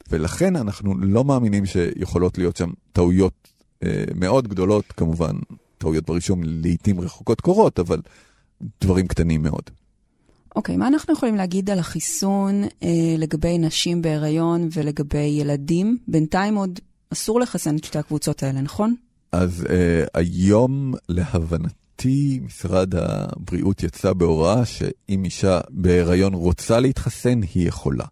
ולכן 0.10 0.56
אנחנו 0.56 0.96
לא 1.00 1.24
מאמינים 1.24 1.66
שיכולות 1.66 2.38
להיות 2.38 2.58
שם 2.58 2.70
טעויות 2.92 3.48
אה, 3.84 4.04
מאוד 4.16 4.48
גדולות, 4.48 4.86
כמובן, 4.98 5.36
טעויות 5.78 6.06
ברישום 6.06 6.42
לעיתים 6.44 7.02
רחוקות 7.02 7.42
קורות, 7.42 7.80
אבל 7.80 8.02
דברים 8.82 9.08
קטנים 9.08 9.44
מאוד. 9.44 9.64
אוקיי, 10.56 10.76
okay, 10.76 10.78
מה 10.78 10.88
אנחנו 10.88 11.14
יכולים 11.14 11.36
להגיד 11.36 11.70
על 11.70 11.80
החיסון 11.80 12.64
אה, 12.64 13.16
לגבי 13.18 13.58
נשים 13.58 14.02
בהיריון 14.02 14.70
ולגבי 14.74 15.18
ילדים? 15.18 15.98
בינתיים 16.08 16.56
עוד 16.56 16.80
אסור 17.14 17.40
לחסן 17.40 17.76
את 17.76 17.84
שתי 17.84 18.00
הקבוצות 18.00 18.44
האלה, 18.44 18.62
נכון? 18.62 18.96
אז 19.32 19.66
אה, 19.70 20.04
היום, 20.14 20.94
להבנתי, 21.10 21.85
משרד 22.42 22.96
הבריאות 22.96 23.84
יצא 23.84 24.14
בהוראה 24.14 24.66
שאם 24.66 25.24
אישה 25.26 25.60
בהיריון 25.70 26.34
רוצה 26.34 26.80
להתחסן, 26.80 27.42
היא 27.54 27.68
יכולה. 27.68 28.06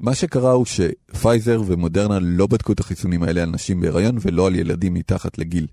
מה 0.00 0.14
שקרה 0.14 0.52
הוא 0.52 0.66
שפייזר 0.66 1.62
ומודרנה 1.66 2.18
לא 2.20 2.46
בדקו 2.46 2.72
את 2.72 2.80
החיסונים 2.80 3.22
האלה 3.22 3.42
על 3.42 3.50
נשים 3.50 3.80
בהיריון 3.80 4.18
ולא 4.20 4.46
על 4.46 4.54
ילדים 4.54 4.94
מתחת 4.94 5.38
לגיל, 5.38 5.66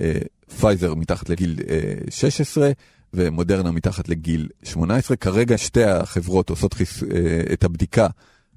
אה, 0.00 0.18
פייזר 0.60 0.94
מתחת 0.94 1.28
לגיל 1.28 1.56
אה, 1.68 1.94
16 2.10 2.70
ומודרנה 3.14 3.70
מתחת 3.70 4.08
לגיל 4.08 4.48
18. 4.62 5.16
כרגע 5.16 5.58
שתי 5.58 5.84
החברות 5.84 6.50
עושות 6.50 6.74
חיס... 6.74 7.02
אה, 7.02 7.08
את 7.52 7.64
הבדיקה 7.64 8.06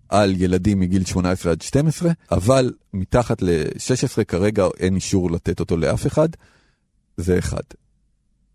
על 0.10 0.34
ילדים 0.38 0.80
מגיל 0.80 1.06
18 1.06 1.52
עד 1.52 1.62
12, 1.62 2.12
אבל 2.32 2.74
מתחת 2.94 3.42
ל-16 3.42 4.24
כרגע 4.24 4.66
אין 4.80 4.96
אישור 4.96 5.32
לתת 5.32 5.60
אותו 5.60 5.78
לאף 5.78 6.08
אחד, 6.08 6.30
זה 7.18 7.40
אחד. 7.40 7.64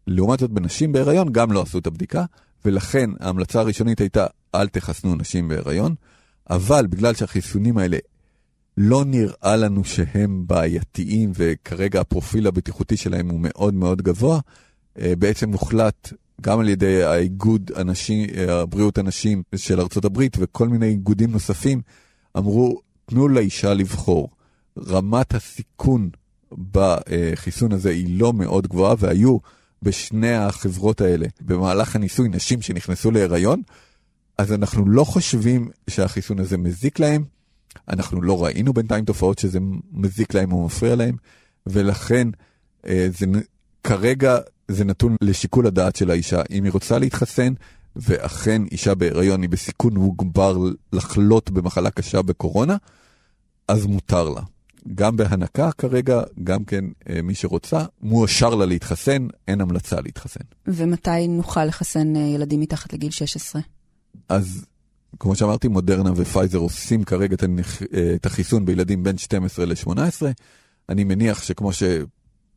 לעומת 0.06 0.38
זאת 0.38 0.50
בנשים 0.50 0.92
בהיריון 0.92 1.32
גם 1.32 1.52
לא 1.52 1.62
עשו 1.62 1.78
את 1.78 1.86
הבדיקה, 1.86 2.24
ולכן 2.64 3.10
ההמלצה 3.20 3.60
הראשונית 3.60 4.00
הייתה 4.00 4.26
אל 4.54 4.68
תחסנו 4.68 5.14
נשים 5.14 5.48
בהיריון, 5.48 5.94
אבל 6.50 6.86
בגלל 6.86 7.14
שהחיסונים 7.14 7.78
האלה 7.78 7.96
לא 8.76 9.04
נראה 9.04 9.56
לנו 9.56 9.84
שהם 9.84 10.44
בעייתיים 10.46 11.32
וכרגע 11.34 12.00
הפרופיל 12.00 12.46
הבטיחותי 12.46 12.96
שלהם 12.96 13.28
הוא 13.28 13.40
מאוד 13.42 13.74
מאוד 13.74 14.02
גבוה, 14.02 14.40
אה, 14.98 15.12
בעצם 15.18 15.52
הוחלט 15.52 16.12
גם 16.40 16.60
על 16.60 16.68
ידי 16.68 17.02
האיגוד 17.02 17.70
אנשים, 17.76 18.28
אה, 18.36 18.60
הבריאות 18.60 18.98
הנשים 18.98 19.42
של 19.56 19.80
ארצות 19.80 20.04
הברית 20.04 20.36
וכל 20.40 20.68
מיני 20.68 20.86
איגודים 20.86 21.30
נוספים, 21.30 21.80
אמרו, 22.38 22.80
תנו 23.06 23.28
לאישה 23.28 23.74
לבחור. 23.74 24.28
רמת 24.86 25.34
הסיכון 25.34 26.10
בחיסון 26.72 27.72
הזה 27.72 27.90
היא 27.90 28.20
לא 28.20 28.32
מאוד 28.32 28.66
גבוהה, 28.66 28.94
והיו 28.98 29.38
בשני 29.82 30.34
החברות 30.34 31.00
האלה 31.00 31.26
במהלך 31.40 31.96
הניסוי 31.96 32.28
נשים 32.28 32.62
שנכנסו 32.62 33.10
להיריון, 33.10 33.62
אז 34.38 34.52
אנחנו 34.52 34.88
לא 34.88 35.04
חושבים 35.04 35.70
שהחיסון 35.90 36.38
הזה 36.38 36.58
מזיק 36.58 36.98
להם, 36.98 37.24
אנחנו 37.88 38.22
לא 38.22 38.44
ראינו 38.44 38.72
בינתיים 38.72 39.04
תופעות 39.04 39.38
שזה 39.38 39.58
מזיק 39.92 40.34
להם 40.34 40.52
או 40.52 40.66
מפריע 40.66 40.96
להם, 40.96 41.16
ולכן 41.66 42.28
אה, 42.86 43.08
זה 43.18 43.26
כרגע 43.84 44.38
זה 44.68 44.84
נתון 44.84 45.16
לשיקול 45.20 45.66
הדעת 45.66 45.96
של 45.96 46.10
האישה. 46.10 46.42
אם 46.50 46.64
היא 46.64 46.72
רוצה 46.72 46.98
להתחסן, 46.98 47.52
ואכן 47.96 48.62
אישה 48.70 48.94
בהיריון 48.94 49.42
היא 49.42 49.50
בסיכון 49.50 49.94
מוגבר 49.94 50.58
לחלות 50.92 51.50
במחלה 51.50 51.90
קשה 51.90 52.22
בקורונה, 52.22 52.76
אז 53.68 53.86
מותר 53.86 54.28
לה. 54.28 54.40
גם 54.94 55.16
בהנקה 55.16 55.72
כרגע, 55.72 56.22
גם 56.44 56.64
כן 56.64 56.84
אה, 57.08 57.22
מי 57.22 57.34
שרוצה, 57.34 57.84
מואשר 58.00 58.54
לה 58.54 58.66
להתחסן, 58.66 59.26
אין 59.48 59.60
המלצה 59.60 60.00
להתחסן. 60.00 60.44
ומתי 60.66 61.28
נוכל 61.28 61.64
לחסן 61.64 62.16
אה, 62.16 62.20
ילדים 62.20 62.60
מתחת 62.60 62.92
לגיל 62.92 63.10
16? 63.10 63.62
אז 64.28 64.64
כמו 65.18 65.36
שאמרתי, 65.36 65.68
מודרנה 65.68 66.10
ופייזר 66.16 66.58
עושים 66.58 67.04
כרגע 67.04 67.36
את 68.14 68.26
החיסון 68.26 68.64
בילדים 68.64 69.02
בין 69.02 69.18
12 69.18 69.66
ל-18. 69.66 70.22
אני 70.88 71.04
מניח 71.04 71.42
שכמו 71.42 71.72
ש... 71.72 71.82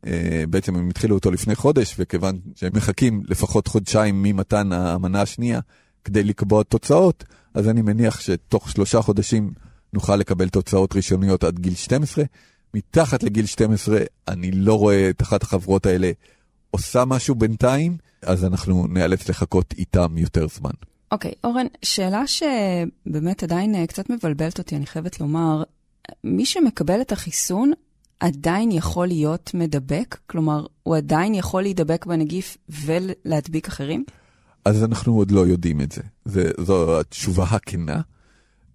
אה, 0.06 0.44
בעצם 0.50 0.76
הם 0.76 0.88
התחילו 0.88 1.14
אותו 1.14 1.30
לפני 1.30 1.54
חודש, 1.54 1.94
וכיוון 1.98 2.38
שהם 2.54 2.72
מחכים 2.74 3.22
לפחות 3.28 3.66
חודשיים 3.66 4.22
ממתן 4.22 4.72
המנה 4.72 5.22
השנייה 5.22 5.60
כדי 6.04 6.24
לקבוע 6.24 6.62
תוצאות, 6.62 7.24
אז 7.54 7.68
אני 7.68 7.82
מניח 7.82 8.20
שתוך 8.20 8.70
שלושה 8.70 9.02
חודשים 9.02 9.50
נוכל 9.92 10.16
לקבל 10.16 10.48
תוצאות 10.48 10.96
ראשוניות 10.96 11.44
עד 11.44 11.58
גיל 11.58 11.74
12. 11.74 12.24
מתחת 12.74 13.22
לגיל 13.22 13.46
12 13.46 13.98
אני 14.28 14.50
לא 14.50 14.78
רואה 14.78 15.10
את 15.10 15.22
אחת 15.22 15.42
החברות 15.42 15.86
האלה 15.86 16.10
עושה 16.70 17.04
משהו 17.04 17.34
בינתיים, 17.34 17.96
אז 18.22 18.44
אנחנו 18.44 18.86
נאלץ 18.86 19.28
לחכות 19.28 19.74
איתם 19.78 20.18
יותר 20.18 20.46
זמן. 20.48 20.70
אוקיי, 21.12 21.30
okay, 21.30 21.34
אורן, 21.44 21.66
שאלה 21.82 22.22
שבאמת 22.26 23.42
עדיין 23.42 23.74
אה, 23.74 23.86
קצת 23.86 24.10
מבלבלת 24.10 24.58
אותי, 24.58 24.76
אני 24.76 24.86
חייבת 24.86 25.20
לומר, 25.20 25.62
מי 26.24 26.46
שמקבל 26.46 27.00
את 27.00 27.12
החיסון 27.12 27.72
עדיין 28.20 28.70
יכול 28.72 29.06
להיות 29.06 29.50
מדבק? 29.54 30.18
כלומר, 30.26 30.66
הוא 30.82 30.96
עדיין 30.96 31.34
יכול 31.34 31.62
להידבק 31.62 32.06
בנגיף 32.06 32.56
ולהדביק 32.68 33.68
אחרים? 33.68 34.04
אז 34.64 34.84
אנחנו 34.84 35.16
עוד 35.16 35.30
לא 35.30 35.46
יודעים 35.46 35.80
את 35.80 35.92
זה. 35.92 36.02
זה 36.24 36.50
זו 36.60 37.00
התשובה 37.00 37.44
הכנה. 37.44 38.00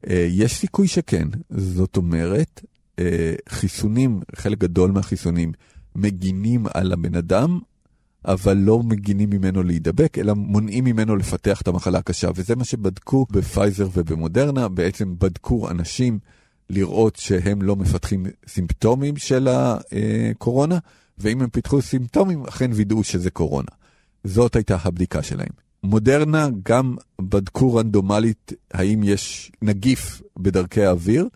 אה, 0.10 0.28
יש 0.30 0.54
סיכוי 0.54 0.88
שכן, 0.88 1.28
זאת 1.50 1.98
אומרת, 1.98 2.62
אה, 3.00 3.34
חיסונים, 3.50 4.22
חלק 4.36 4.58
גדול 4.58 4.92
מהחיסונים 4.92 5.52
מגינים 5.96 6.66
על 6.74 6.94
הבן 6.94 7.16
אדם, 7.16 7.60
אבל 8.26 8.58
לא 8.58 8.84
מגינים 8.84 9.30
ממנו 9.30 9.64
להידבק, 9.64 10.18
אלא 10.18 10.34
מונעים 10.34 10.84
ממנו 10.84 11.16
לפתח 11.16 11.62
את 11.62 11.68
המחלה 11.68 12.00
הקשה. 12.00 12.30
וזה 12.36 12.56
מה 12.56 12.64
שבדקו 12.64 13.26
בפייזר 13.32 13.88
ובמודרנה, 13.94 14.68
בעצם 14.68 15.16
בדקו 15.20 15.70
אנשים 15.70 16.20
לראות 16.70 17.16
שהם 17.16 17.62
לא 17.62 17.76
מפתחים 17.76 18.26
סימפטומים 18.48 19.18
של 19.18 19.48
הקורונה, 19.52 20.78
ואם 21.18 21.42
הם 21.42 21.50
פיתחו 21.50 21.82
סימפטומים, 21.82 22.44
אכן 22.44 22.72
וידאו 22.74 23.04
שזה 23.04 23.30
קורונה. 23.30 23.72
זאת 24.24 24.56
הייתה 24.56 24.78
הבדיקה 24.84 25.24
שלהם. 25.24 25.71
מודרנה 25.84 26.48
גם 26.64 26.96
בדקו 27.22 27.76
רנדומלית 27.76 28.54
האם 28.74 29.04
יש 29.04 29.52
נגיף 29.62 30.22
בדרכי 30.40 30.86
האוויר, 30.86 31.28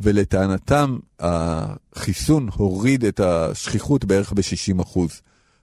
ולטענתם 0.00 0.98
החיסון 1.20 2.48
הוריד 2.54 3.04
את 3.04 3.20
השכיחות 3.20 4.04
בערך 4.04 4.32
ב-60%. 4.32 4.98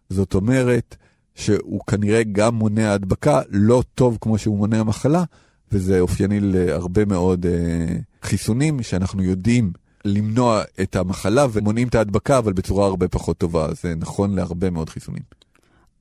זאת 0.09 0.33
אומרת 0.33 0.95
שהוא 1.35 1.81
כנראה 1.87 2.23
גם 2.23 2.55
מונע 2.55 2.93
הדבקה, 2.93 3.41
לא 3.49 3.83
טוב 3.95 4.17
כמו 4.21 4.37
שהוא 4.37 4.57
מונע 4.57 4.83
מחלה, 4.83 5.23
וזה 5.71 5.99
אופייני 5.99 6.39
להרבה 6.39 7.05
מאוד 7.05 7.45
אה, 7.45 7.95
חיסונים 8.23 8.83
שאנחנו 8.83 9.23
יודעים 9.23 9.71
למנוע 10.05 10.63
את 10.81 10.95
המחלה 10.95 11.47
ומונעים 11.51 11.87
את 11.87 11.95
ההדבקה, 11.95 12.37
אבל 12.37 12.53
בצורה 12.53 12.85
הרבה 12.85 13.07
פחות 13.07 13.37
טובה. 13.37 13.67
זה 13.81 13.95
נכון 13.95 14.35
להרבה 14.35 14.69
מאוד 14.69 14.89
חיסונים. 14.89 15.42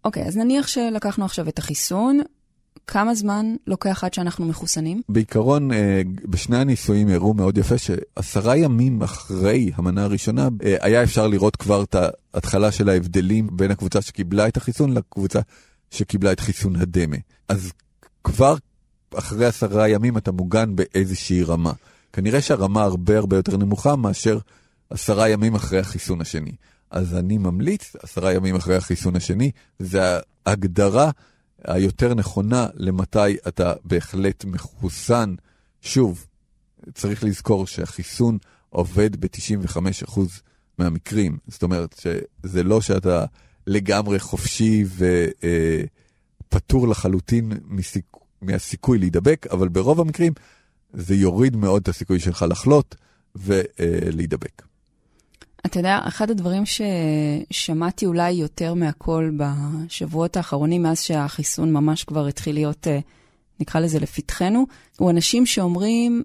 אוקיי, 0.05 0.27
אז 0.27 0.37
נניח 0.37 0.67
שלקחנו 0.67 1.25
עכשיו 1.25 1.49
את 1.49 1.59
החיסון, 1.59 2.21
כמה 2.87 3.15
זמן 3.15 3.47
לוקח 3.67 4.05
עד 4.05 4.15
שאנחנו 4.15 4.47
מחוסנים? 4.47 5.03
בעיקרון, 5.09 5.73
אה, 5.73 6.03
בשני 6.25 6.57
הניסויים 6.57 7.09
הראו 7.09 7.35
מאוד 7.35 7.59
יפה 7.59 7.75
שעשרה 7.79 8.57
ימים 8.57 9.03
אחרי 9.03 9.71
המנה 9.75 10.05
הראשונה, 10.05 10.49
אה, 10.65 10.77
היה 10.81 11.03
אפשר 11.03 11.27
לראות 11.27 11.57
כבר 11.57 11.83
את 11.83 11.97
ההתחלה 12.35 12.73
של 12.73 12.89
ההבדלים 12.89 13.49
בין 13.53 13.71
הקבוצה 13.71 14.03
שקיבלה 14.03 14.49
את 14.49 14.57
החיסון 14.57 14.93
לקבוצה 14.93 15.41
שקיבלה 15.91 16.33
את 16.33 16.41
חיסון 16.41 16.77
הדמה. 16.77 17.17
אז 17.49 17.73
כבר 18.25 18.55
אחרי 19.15 19.47
עשרה 19.47 19.89
ימים 19.89 20.17
אתה 20.17 20.33
מוגן 20.33 20.77
באיזושהי 20.77 21.43
רמה. 21.43 21.73
כנראה 22.13 22.41
שהרמה 22.41 22.83
הרבה 22.83 23.19
הרבה 23.19 23.37
יותר 23.37 23.57
נמוכה 23.57 23.97
מאשר 23.97 24.39
עשרה 24.91 25.29
ימים 25.29 25.55
אחרי 25.55 25.79
החיסון 25.79 26.21
השני. 26.21 26.53
אז 26.93 27.15
אני 27.15 27.39
ממליץ, 27.39 27.97
עשרה 28.03 28.33
ימים 28.33 28.55
אחרי 28.55 28.77
החיסון 28.77 29.17
השני, 29.17 29.51
זה 29.79 30.01
ההגדרה 30.47 31.11
היותר 31.65 32.15
נכונה 32.15 32.67
למתי 32.75 33.37
אתה 33.49 33.73
בהחלט 33.85 34.45
מחוסן. 34.45 35.35
שוב, 35.81 36.27
צריך 36.95 37.25
לזכור 37.25 37.67
שהחיסון 37.67 38.39
עובד 38.71 39.21
ב-95% 39.21 40.21
מהמקרים. 40.79 41.39
זאת 41.49 41.63
אומרת 41.63 42.01
שזה 42.43 42.63
לא 42.63 42.81
שאתה 42.81 43.25
לגמרי 43.67 44.19
חופשי 44.19 44.85
ופטור 46.49 46.89
לחלוטין 46.89 47.53
מסיכ... 47.65 48.05
מהסיכוי 48.43 48.99
להידבק, 48.99 49.47
אבל 49.51 49.69
ברוב 49.69 50.01
המקרים 50.01 50.33
זה 50.93 51.15
יוריד 51.15 51.57
מאוד 51.57 51.83
את 51.83 51.89
הסיכוי 51.89 52.21
שלך 52.21 52.45
לחלות 52.49 52.95
ולהידבק. 53.37 54.63
אתה 55.67 55.79
יודע, 55.79 55.99
אחד 56.05 56.31
הדברים 56.31 56.63
ששמעתי 56.67 58.07
אולי 58.07 58.31
יותר 58.31 58.75
מהכל 58.75 59.31
בשבועות 59.37 60.37
האחרונים, 60.37 60.83
מאז 60.83 61.01
שהחיסון 61.01 61.73
ממש 61.73 62.05
כבר 62.05 62.27
התחיל 62.27 62.55
להיות, 62.55 62.87
אה, 62.89 62.99
נקרא 63.61 63.81
לזה, 63.81 63.99
לפתחנו, 63.99 64.67
הוא 64.99 65.11
אנשים 65.11 65.47
שאומרים, 65.47 66.23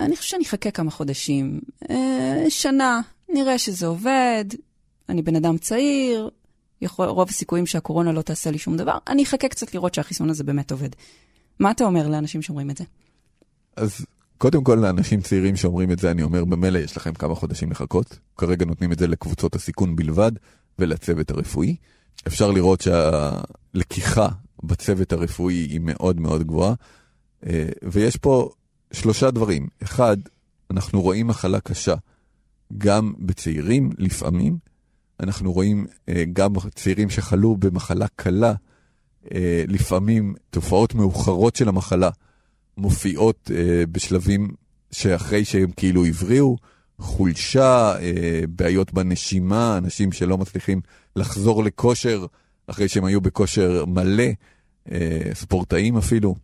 אני 0.00 0.16
חושב 0.16 0.28
שאני 0.28 0.44
אחכה 0.44 0.70
כמה 0.70 0.90
חודשים, 0.90 1.60
אה, 1.90 2.44
שנה, 2.48 3.00
נראה 3.28 3.58
שזה 3.58 3.86
עובד, 3.86 4.44
אני 5.08 5.22
בן 5.22 5.36
אדם 5.36 5.58
צעיר, 5.58 6.30
יכול, 6.82 7.06
רוב 7.06 7.28
הסיכויים 7.28 7.66
שהקורונה 7.66 8.12
לא 8.12 8.22
תעשה 8.22 8.50
לי 8.50 8.58
שום 8.58 8.76
דבר, 8.76 8.98
אני 9.08 9.22
אחכה 9.22 9.48
קצת 9.48 9.74
לראות 9.74 9.94
שהחיסון 9.94 10.30
הזה 10.30 10.44
באמת 10.44 10.72
עובד. 10.72 10.88
מה 11.60 11.70
אתה 11.70 11.84
אומר 11.84 12.08
לאנשים 12.08 12.42
שאומרים 12.42 12.70
את 12.70 12.76
זה? 12.76 12.84
אז 13.76 14.06
קודם 14.38 14.64
כל 14.64 14.74
לאנשים 14.74 15.20
צעירים 15.20 15.56
שאומרים 15.56 15.90
את 15.90 15.98
זה, 15.98 16.10
אני 16.10 16.22
אומר, 16.22 16.44
במילא 16.44 16.78
יש 16.78 16.96
לכם 16.96 17.14
כמה 17.14 17.34
חודשים 17.34 17.70
לחכות. 17.70 18.18
כרגע 18.36 18.64
נותנים 18.64 18.92
את 18.92 18.98
זה 18.98 19.06
לקבוצות 19.06 19.54
הסיכון 19.54 19.96
בלבד 19.96 20.32
ולצוות 20.78 21.30
הרפואי. 21.30 21.76
אפשר 22.26 22.50
לראות 22.50 22.80
שהלקיחה 22.80 24.28
בצוות 24.62 25.12
הרפואי 25.12 25.54
היא 25.54 25.80
מאוד 25.82 26.20
מאוד 26.20 26.46
גבוהה. 26.46 26.74
אה, 27.46 27.68
ויש 27.82 28.16
פה 28.16 28.50
שלושה 28.92 29.30
דברים. 29.30 29.68
אחד, 29.82 30.16
אנחנו 30.70 31.02
רואים 31.02 31.26
מחלה 31.26 31.60
קשה 31.60 31.94
גם 32.78 33.12
בצעירים 33.18 33.90
לפעמים. 33.98 34.58
אנחנו 35.20 35.52
רואים 35.52 35.86
אה, 36.08 36.24
גם 36.32 36.52
צעירים 36.74 37.10
שחלו 37.10 37.56
במחלה 37.56 38.06
קלה, 38.16 38.54
אה, 39.34 39.64
לפעמים 39.68 40.34
תופעות 40.50 40.94
מאוחרות 40.94 41.56
של 41.56 41.68
המחלה. 41.68 42.10
מופיעות 42.78 43.50
אה, 43.54 43.86
בשלבים 43.92 44.48
שאחרי 44.92 45.44
שהם 45.44 45.70
כאילו 45.76 46.04
הבריאו, 46.04 46.56
חולשה, 46.98 47.94
אה, 48.00 48.40
בעיות 48.48 48.92
בנשימה, 48.92 49.78
אנשים 49.78 50.12
שלא 50.12 50.38
מצליחים 50.38 50.80
לחזור 51.16 51.64
לכושר 51.64 52.26
אחרי 52.66 52.88
שהם 52.88 53.04
היו 53.04 53.20
בכושר 53.20 53.84
מלא, 53.84 54.24
אה, 54.92 55.30
ספורטאים 55.34 55.96
אפילו, 55.96 56.34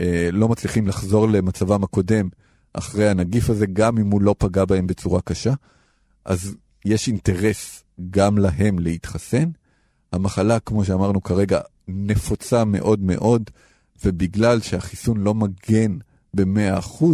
אה, 0.00 0.28
לא 0.32 0.48
מצליחים 0.48 0.86
לחזור 0.86 1.28
למצבם 1.28 1.84
הקודם 1.84 2.28
אחרי 2.72 3.08
הנגיף 3.08 3.50
הזה, 3.50 3.66
גם 3.66 3.98
אם 3.98 4.10
הוא 4.10 4.22
לא 4.22 4.34
פגע 4.38 4.64
בהם 4.64 4.86
בצורה 4.86 5.20
קשה. 5.20 5.52
אז 6.24 6.56
יש 6.84 7.08
אינטרס 7.08 7.84
גם 8.10 8.38
להם 8.38 8.78
להתחסן. 8.78 9.50
המחלה, 10.12 10.60
כמו 10.60 10.84
שאמרנו 10.84 11.22
כרגע, 11.22 11.60
נפוצה 11.88 12.64
מאוד 12.64 13.00
מאוד. 13.00 13.50
ובגלל 14.04 14.60
שהחיסון 14.60 15.16
לא 15.16 15.34
מגן 15.34 15.98
ב-100%, 16.34 17.04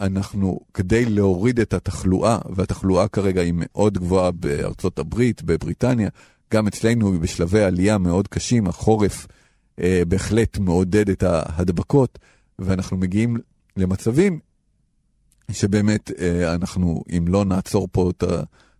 אנחנו, 0.00 0.60
כדי 0.74 1.04
להוריד 1.04 1.60
את 1.60 1.74
התחלואה, 1.74 2.38
והתחלואה 2.50 3.08
כרגע 3.08 3.40
היא 3.40 3.52
מאוד 3.56 3.98
גבוהה 3.98 4.30
בארצות 4.30 4.98
הברית, 4.98 5.42
בבריטניה, 5.42 6.08
גם 6.52 6.66
אצלנו 6.66 7.12
היא 7.12 7.20
בשלבי 7.20 7.62
עלייה 7.62 7.98
מאוד 7.98 8.28
קשים, 8.28 8.66
החורף 8.66 9.26
אה, 9.80 10.02
בהחלט 10.08 10.58
מעודד 10.58 11.08
את 11.08 11.22
ההדבקות, 11.22 12.18
ואנחנו 12.58 12.96
מגיעים 12.96 13.36
למצבים 13.76 14.38
שבאמת 15.50 16.10
אה, 16.18 16.54
אנחנו, 16.54 17.02
אם 17.16 17.24
לא 17.28 17.44
נעצור 17.44 17.88
פה 17.92 18.10
את 18.10 18.24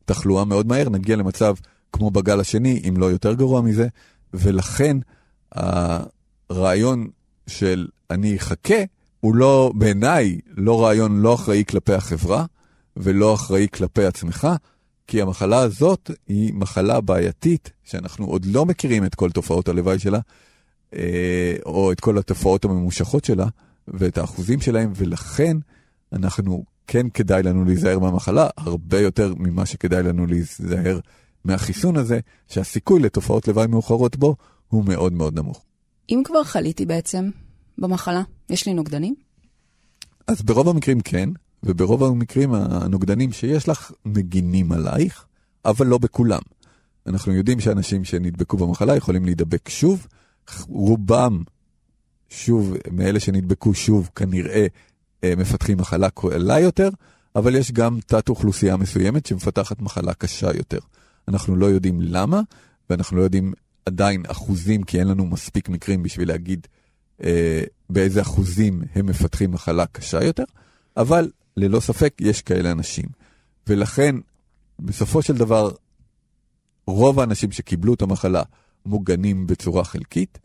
התחלואה 0.05 0.45
מאוד 0.45 0.67
מהר, 0.67 0.89
נגיע 0.89 1.17
למצב 1.17 1.55
כמו 1.93 2.11
בגל 2.11 2.41
השני, 2.41 2.83
אם 2.89 2.97
לא 2.97 3.07
יותר 3.07 3.35
גרוע 3.35 3.61
מזה, 3.61 3.89
ולכן 4.35 4.97
הרעיון 5.53 7.09
של 7.46 7.87
אני 8.11 8.37
אחכה, 8.37 8.74
הוא 9.20 9.35
לא, 9.35 9.72
בעיניי, 9.74 10.40
לא 10.56 10.85
רעיון 10.85 11.20
לא 11.20 11.35
אחראי 11.35 11.64
כלפי 11.68 11.94
החברה 11.94 12.44
ולא 12.96 13.35
אחראי 13.35 13.66
כלפי 13.72 14.04
עצמך, 14.04 14.48
כי 15.06 15.22
המחלה 15.22 15.59
הזאת 15.59 16.11
היא 16.28 16.54
מחלה 16.54 17.00
בעייתית, 17.00 17.70
שאנחנו 17.85 18.26
עוד 18.26 18.44
לא 18.44 18.66
מכירים 18.66 19.04
את 19.04 19.14
כל 19.14 19.30
תופעות 19.30 19.68
הלוואי 19.68 19.98
שלה, 19.98 20.18
אה, 20.94 21.56
או 21.66 21.92
את 21.92 22.00
כל 22.00 22.18
התופעות 22.18 22.64
הממושכות 22.64 23.24
שלה, 23.24 23.46
ואת 23.88 24.18
האחוזים 24.18 24.61
שלהם, 24.61 24.92
ולכן 24.96 25.56
אנחנו, 26.12 26.64
כן 26.87 27.09
כדאי 27.09 27.42
לנו 27.42 27.64
להיזהר 27.64 27.98
מהמחלה, 27.98 28.48
הרבה 28.56 29.00
יותר 29.00 29.35
ממה 29.37 29.66
שכדאי 29.66 30.02
לנו 30.02 30.26
להיזהר 30.26 30.98
מהחיסון 31.44 31.96
הזה, 31.96 32.20
שהסיכוי 32.48 33.00
לתופעות 33.00 33.48
לוואי 33.48 33.66
מאוחרות 33.66 34.16
בו 34.16 34.37
הוא 34.68 34.85
מאוד 34.85 35.12
מאוד 35.12 35.38
נמוך. 35.38 35.65
אם 36.11 36.23
כבר 36.25 36.45
חליתי 36.45 36.87
בעצם 36.87 37.31
במחלה, 37.79 38.23
יש 38.51 38.66
לי 38.66 38.75
נוגדנים? 38.75 39.14
אז 40.27 40.42
ברוב 40.42 40.69
המקרים 40.69 41.01
כן, 41.01 41.29
וברוב 41.62 42.05
המקרים 42.05 42.55
הנוגדנים 42.55 43.33
שיש 43.33 43.69
לך 43.69 43.92
מגינים 44.05 44.73
עלייך, 44.73 45.27
אבל 45.64 45.87
לא 45.87 45.99
בכולם. 45.99 46.40
אנחנו 47.07 47.33
יודעים 47.33 47.61
שאנשים 47.61 48.05
שנדבקו 48.05 48.57
במחלה 48.57 48.97
יכולים 48.97 49.25
להידבק 49.25 49.69
שוב, 49.69 50.07
רובם, 50.69 51.42
שוב, 52.29 52.75
מאלה 52.92 53.21
שנדבקו 53.21 53.75
שוב, 53.75 54.11
כנראה 54.14 54.66
אה, 55.25 55.33
מפתחים 55.37 55.79
מחלה 55.79 56.11
קלה 56.11 56.61
יותר, 56.61 56.88
אבל 57.37 57.55
יש 57.55 57.73
גם 57.73 57.99
תת 58.07 58.29
אוכלוסייה 58.29 58.77
מסוימת 58.77 59.27
שמפתחת 59.27 59.81
מחלה 59.81 60.14
קשה 60.14 60.57
יותר. 60.57 60.79
אנחנו 61.29 61.57
לא 61.57 61.66
יודעים 61.66 62.01
למה, 62.01 62.40
ואנחנו 62.90 63.16
לא 63.16 63.23
יודעים 63.23 63.53
עדיין 63.87 64.22
אחוזים, 64.29 64.83
כי 64.83 64.99
אין 64.99 65.09
לנו 65.09 65.27
מספיק 65.27 65.68
מקרים 65.68 66.03
בשביל 66.03 66.29
להגיד 66.29 66.66
אה, 67.25 67.62
באיזה 67.90 68.20
אחוזים 68.22 68.83
הם 68.94 69.07
מפתחים 69.07 69.51
מחלה 69.51 69.87
קשה 69.87 70.25
יותר, 70.25 70.44
אבל 70.96 71.31
ללא 71.57 71.81
ספק 71.81 72.14
יש 72.20 72.42
כאלה 72.42 72.72
אנשים. 72.72 73.05
ולכן, 73.66 74.14
בסופו 74.79 75.22
של 75.22 75.37
דבר, 75.37 75.70
רוב 76.87 77.20
האנשים 77.20 77.53
שקיבלו 77.53 77.94
את 77.94 78.03
המחלה 78.03 78.42
מוגנים 78.87 79.46
בצורה 79.46 79.85
חלקית. 79.85 80.38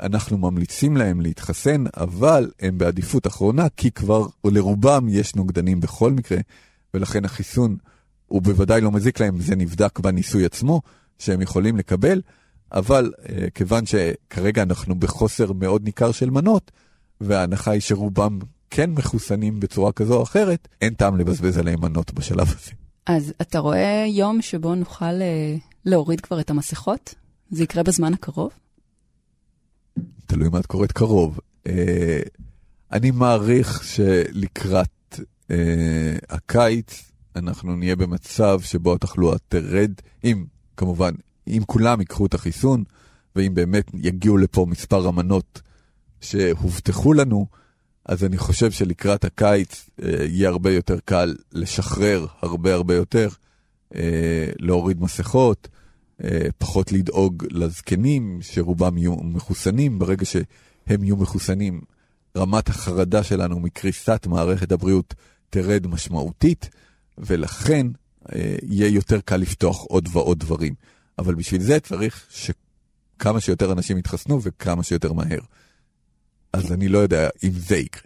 אנחנו 0.00 0.38
ממליצים 0.38 0.96
להם 0.96 1.20
להתחסן, 1.20 1.84
אבל 1.96 2.50
הם 2.60 2.78
בעדיפות 2.78 3.26
אחרונה, 3.26 3.66
כי 3.76 3.90
כבר 3.90 4.26
לרובם 4.44 5.06
יש 5.08 5.34
נוגדנים 5.34 5.80
בכל 5.80 6.12
מקרה, 6.12 6.38
ולכן 6.94 7.24
החיסון 7.24 7.76
הוא 8.26 8.42
בוודאי 8.42 8.80
לא 8.80 8.92
מזיק 8.92 9.20
להם, 9.20 9.40
זה 9.40 9.56
נבדק 9.56 9.98
בניסוי 9.98 10.44
עצמו, 10.44 10.82
שהם 11.18 11.40
יכולים 11.40 11.76
לקבל, 11.76 12.20
אבל 12.74 13.12
uh, 13.16 13.28
כיוון 13.54 13.84
שכרגע 13.86 14.62
אנחנו 14.62 14.94
בחוסר 14.94 15.52
מאוד 15.52 15.84
ניכר 15.84 16.12
של 16.12 16.30
מנות, 16.30 16.70
וההנחה 17.20 17.70
היא 17.70 17.80
שרובם 17.80 18.38
כן 18.70 18.90
מחוסנים 18.90 19.60
בצורה 19.60 19.92
כזו 19.92 20.14
או 20.14 20.22
אחרת, 20.22 20.68
אין 20.80 20.94
טעם 20.94 21.16
לבזבז 21.16 21.58
עליהם 21.58 21.80
מנות 21.80 22.14
בשלב 22.14 22.48
הזה. 22.48 22.70
אז 23.06 23.32
אתה 23.40 23.58
רואה 23.58 24.04
יום 24.08 24.42
שבו 24.42 24.74
נוכל 24.74 25.04
uh, 25.04 25.60
להוריד 25.84 26.20
כבר 26.20 26.40
את 26.40 26.50
המסכות? 26.50 27.14
זה 27.50 27.62
יקרה 27.64 27.82
בזמן 27.82 28.14
הקרוב? 28.14 28.50
תלוי 30.26 30.48
מה 30.48 30.60
את 30.60 30.66
קוראת 30.66 30.92
קרוב. 30.92 31.38
Uh, 31.68 31.70
אני 32.92 33.10
מעריך 33.10 33.84
שלקראת 33.84 35.20
uh, 35.20 35.52
הקיץ 36.30 37.10
אנחנו 37.36 37.76
נהיה 37.76 37.96
במצב 37.96 38.60
שבו 38.60 38.94
התחלואה 38.94 39.36
תרד, 39.48 39.92
אם 40.24 40.44
כמובן, 40.76 41.14
אם 41.48 41.62
כולם 41.66 42.00
ייקחו 42.00 42.26
את 42.26 42.34
החיסון, 42.34 42.84
ואם 43.36 43.54
באמת 43.54 43.90
יגיעו 43.94 44.36
לפה 44.36 44.66
מספר 44.68 45.08
המנות 45.08 45.62
שהובטחו 46.20 47.12
לנו, 47.12 47.46
אז 48.06 48.24
אני 48.24 48.38
חושב 48.38 48.70
שלקראת 48.70 49.24
הקיץ 49.24 49.90
אה, 50.02 50.24
יהיה 50.24 50.48
הרבה 50.48 50.72
יותר 50.72 50.98
קל 51.04 51.34
לשחרר 51.52 52.26
הרבה 52.42 52.74
הרבה 52.74 52.94
יותר, 52.94 53.28
אה, 53.94 54.50
להוריד 54.58 55.02
מסכות, 55.02 55.68
אה, 56.24 56.46
פחות 56.58 56.92
לדאוג 56.92 57.44
לזקנים, 57.50 58.38
שרובם 58.42 58.98
יהיו 58.98 59.16
מחוסנים. 59.16 59.98
ברגע 59.98 60.24
שהם 60.24 61.04
יהיו 61.04 61.16
מחוסנים, 61.16 61.80
רמת 62.36 62.68
החרדה 62.68 63.22
שלנו 63.22 63.60
מקריסת 63.60 64.26
מערכת 64.26 64.72
הבריאות 64.72 65.14
תרד 65.50 65.86
משמעותית. 65.86 66.68
ולכן 67.18 67.86
אה, 68.34 68.56
יהיה 68.62 68.88
יותר 68.88 69.20
קל 69.20 69.36
לפתוח 69.36 69.80
עוד 69.82 70.08
ועוד 70.12 70.38
דברים. 70.38 70.74
אבל 71.18 71.34
בשביל 71.34 71.62
זה 71.62 71.80
צריך 71.80 72.26
שכמה 72.30 73.40
שיותר 73.40 73.72
אנשים 73.72 73.98
יתחסנו 73.98 74.42
וכמה 74.42 74.82
שיותר 74.82 75.12
מהר. 75.12 75.40
אז 76.52 76.72
אני 76.72 76.88
לא 76.88 76.98
יודע 76.98 77.28
אם 77.44 77.50
זה 77.50 77.76
יקרה. 77.76 78.02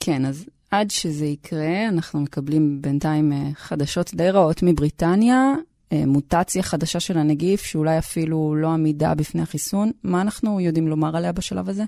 כן, 0.00 0.24
אז 0.24 0.44
עד 0.70 0.90
שזה 0.90 1.26
יקרה, 1.26 1.88
אנחנו 1.88 2.20
מקבלים 2.20 2.82
בינתיים 2.82 3.32
אה, 3.32 3.48
חדשות 3.54 4.14
די 4.14 4.30
רעות 4.30 4.62
מבריטניה, 4.62 5.54
אה, 5.92 6.06
מוטציה 6.06 6.62
חדשה 6.62 7.00
של 7.00 7.18
הנגיף, 7.18 7.62
שאולי 7.62 7.98
אפילו 7.98 8.54
לא 8.56 8.68
עמידה 8.68 9.14
בפני 9.14 9.42
החיסון. 9.42 9.90
מה 10.04 10.20
אנחנו 10.20 10.60
יודעים 10.60 10.88
לומר 10.88 11.16
עליה 11.16 11.32
בשלב 11.32 11.68
הזה? 11.68 11.84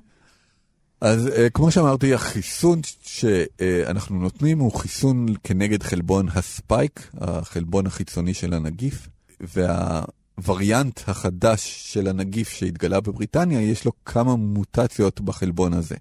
אז 1.00 1.26
uh, 1.26 1.50
כמו 1.54 1.70
שאמרתי, 1.70 2.14
החיסון 2.14 2.80
שאנחנו 3.02 4.18
נותנים 4.18 4.58
הוא 4.58 4.72
חיסון 4.72 5.26
כנגד 5.44 5.82
חלבון 5.82 6.28
הספייק, 6.34 7.10
החלבון 7.14 7.86
החיצוני 7.86 8.34
של 8.34 8.54
הנגיף, 8.54 9.08
והווריאנט 9.40 11.00
החדש 11.06 11.92
של 11.92 12.08
הנגיף 12.08 12.48
שהתגלה 12.48 13.00
בבריטניה, 13.00 13.60
יש 13.60 13.84
לו 13.84 13.92
כמה 14.04 14.36
מוטציות 14.36 15.20
בחלבון 15.20 15.72
הזה. 15.72 15.96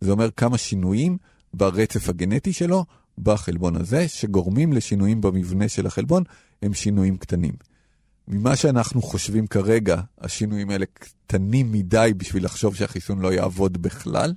זה 0.00 0.10
אומר 0.10 0.30
כמה 0.30 0.58
שינויים 0.58 1.18
ברצף 1.54 2.08
הגנטי 2.08 2.52
שלו 2.52 2.84
בחלבון 3.18 3.76
הזה, 3.76 4.08
שגורמים 4.08 4.72
לשינויים 4.72 5.20
במבנה 5.20 5.68
של 5.68 5.86
החלבון, 5.86 6.22
הם 6.62 6.74
שינויים 6.74 7.16
קטנים. 7.16 7.54
ממה 8.28 8.56
שאנחנו 8.56 9.02
חושבים 9.02 9.46
כרגע, 9.46 10.00
השינויים 10.18 10.70
האלה 10.70 10.86
קטנים 11.26 11.72
מדי 11.72 12.12
בשביל 12.16 12.44
לחשוב 12.44 12.76
שהחיסון 12.76 13.20
לא 13.20 13.32
יעבוד 13.32 13.82
בכלל. 13.82 14.34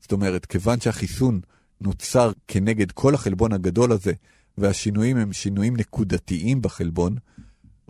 זאת 0.00 0.12
אומרת, 0.12 0.46
כיוון 0.46 0.80
שהחיסון 0.80 1.40
נוצר 1.80 2.32
כנגד 2.48 2.92
כל 2.92 3.14
החלבון 3.14 3.52
הגדול 3.52 3.92
הזה, 3.92 4.12
והשינויים 4.58 5.16
הם 5.16 5.32
שינויים 5.32 5.76
נקודתיים 5.76 6.62
בחלבון, 6.62 7.16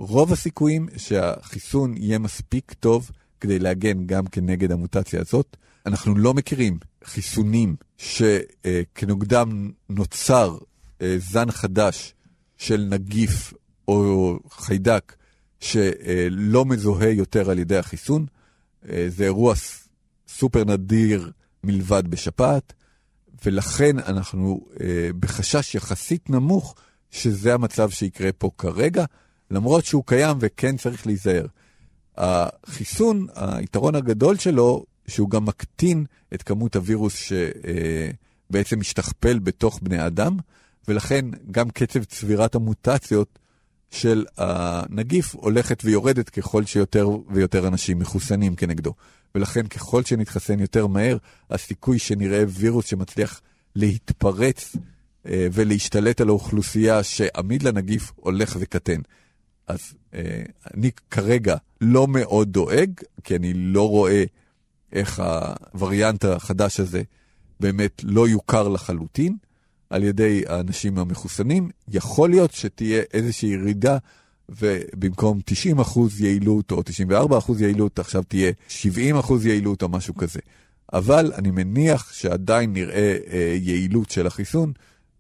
רוב 0.01 0.33
הסיכויים 0.33 0.89
שהחיסון 0.97 1.95
יהיה 1.97 2.19
מספיק 2.19 2.73
טוב 2.73 3.11
כדי 3.41 3.59
להגן 3.59 4.07
גם 4.07 4.27
כנגד 4.27 4.73
המוטציה 4.73 5.21
הזאת. 5.21 5.57
אנחנו 5.87 6.15
לא 6.15 6.35
מכירים 6.35 6.79
חיסונים 7.05 7.77
שכנוגדם 7.99 9.71
נוצר 9.89 10.59
אה, 11.03 11.17
זן 11.19 11.51
חדש 11.51 12.15
של 12.57 12.87
נגיף 12.91 13.53
או 13.89 14.39
חיידק 14.51 15.17
שלא 15.61 16.65
מזוהה 16.65 17.11
יותר 17.11 17.51
על 17.51 17.59
ידי 17.59 17.77
החיסון. 17.77 18.27
אה, 18.89 19.07
זה 19.09 19.25
אירוע 19.25 19.55
סופר 20.29 20.65
נדיר 20.65 21.31
מלבד 21.65 22.09
בשפעת, 22.09 22.73
ולכן 23.45 23.99
אנחנו 23.99 24.67
אה, 24.81 25.11
בחשש 25.21 25.75
יחסית 25.75 26.31
נמוך 26.31 26.75
שזה 27.11 27.55
המצב 27.55 27.91
שיקרה 27.91 28.33
פה 28.33 28.51
כרגע, 28.59 29.05
למרות 29.51 29.85
שהוא 29.85 30.03
קיים 30.07 30.37
וכן 30.41 30.77
צריך 30.77 31.07
להיזהר. 31.07 31.47
החיסון, 32.17 33.27
היתרון 33.35 33.95
הגדול 33.95 34.39
שלו, 34.39 34.85
שהוא 35.07 35.31
גם 35.31 35.45
מקטין 35.45 36.05
את 36.35 36.43
כמות 36.43 36.77
הווירוס 36.77 37.15
שבעצם 37.15 38.77
אה, 38.77 38.81
משתכפל 38.81 39.39
בתוך 39.39 39.81
בני 39.83 40.07
אדם, 40.07 40.37
ולכן 40.89 41.25
גם 41.51 41.71
קצב 41.71 42.05
צבירת 42.05 42.55
המוטציות 42.55 43.39
של 43.91 44.25
הנגיף 44.39 45.35
הולכת 45.35 45.83
ויורדת 45.85 46.29
ככל 46.29 46.65
שיותר 46.65 47.09
ויותר 47.31 47.69
אנשים 47.69 47.99
מחוסנים 47.99 48.57
כנגדו. 48.57 48.95
ולכן 49.35 49.67
ככל 49.67 50.05
שנתחסן 50.05 50.61
יותר 50.61 50.87
מהר, 50.87 51.17
הסיכוי 51.51 51.99
שנראה 51.99 52.45
וירוס 52.49 52.87
שמצליח 52.87 53.41
להתפרץ 53.77 54.77
אה, 55.27 55.47
ולהשתלט 55.53 56.21
על 56.21 56.29
האוכלוסייה 56.29 57.03
שעמיד 57.03 57.63
לנגיף 57.63 58.13
הולך 58.17 58.57
וקטן. 58.61 59.01
אז 59.71 59.95
אה, 60.15 60.43
אני 60.75 60.91
כרגע 61.11 61.57
לא 61.81 62.09
מאוד 62.09 62.53
דואג, 62.53 62.91
כי 63.25 63.37
אני 63.37 63.53
לא 63.55 63.89
רואה 63.89 64.25
איך 64.93 65.23
הווריאנט 65.73 66.25
החדש 66.25 66.81
הזה 66.81 67.03
באמת 67.61 68.01
לא 68.05 68.29
יוכר 68.29 68.69
לחלוטין. 68.69 69.37
על 69.91 70.03
ידי 70.03 70.43
האנשים 70.49 70.99
המחוסנים, 70.99 71.71
יכול 71.89 72.31
להיות 72.31 72.53
שתהיה 72.53 73.03
איזושהי 73.13 73.49
ירידה 73.49 73.99
ובמקום 74.49 75.41
90% 75.79 75.99
יעילות 76.19 76.71
או 76.71 76.81
94% 77.11 77.53
יעילות, 77.59 77.99
עכשיו 77.99 78.23
תהיה 78.23 78.53
70% 78.69 79.33
יעילות 79.45 79.83
או 79.83 79.89
משהו 79.89 80.15
כזה. 80.15 80.41
אבל 80.93 81.33
אני 81.39 81.51
מניח 81.51 82.13
שעדיין 82.13 82.73
נראה 82.73 83.17
אה, 83.33 83.57
יעילות 83.61 84.11
של 84.11 84.27
החיסון, 84.27 84.73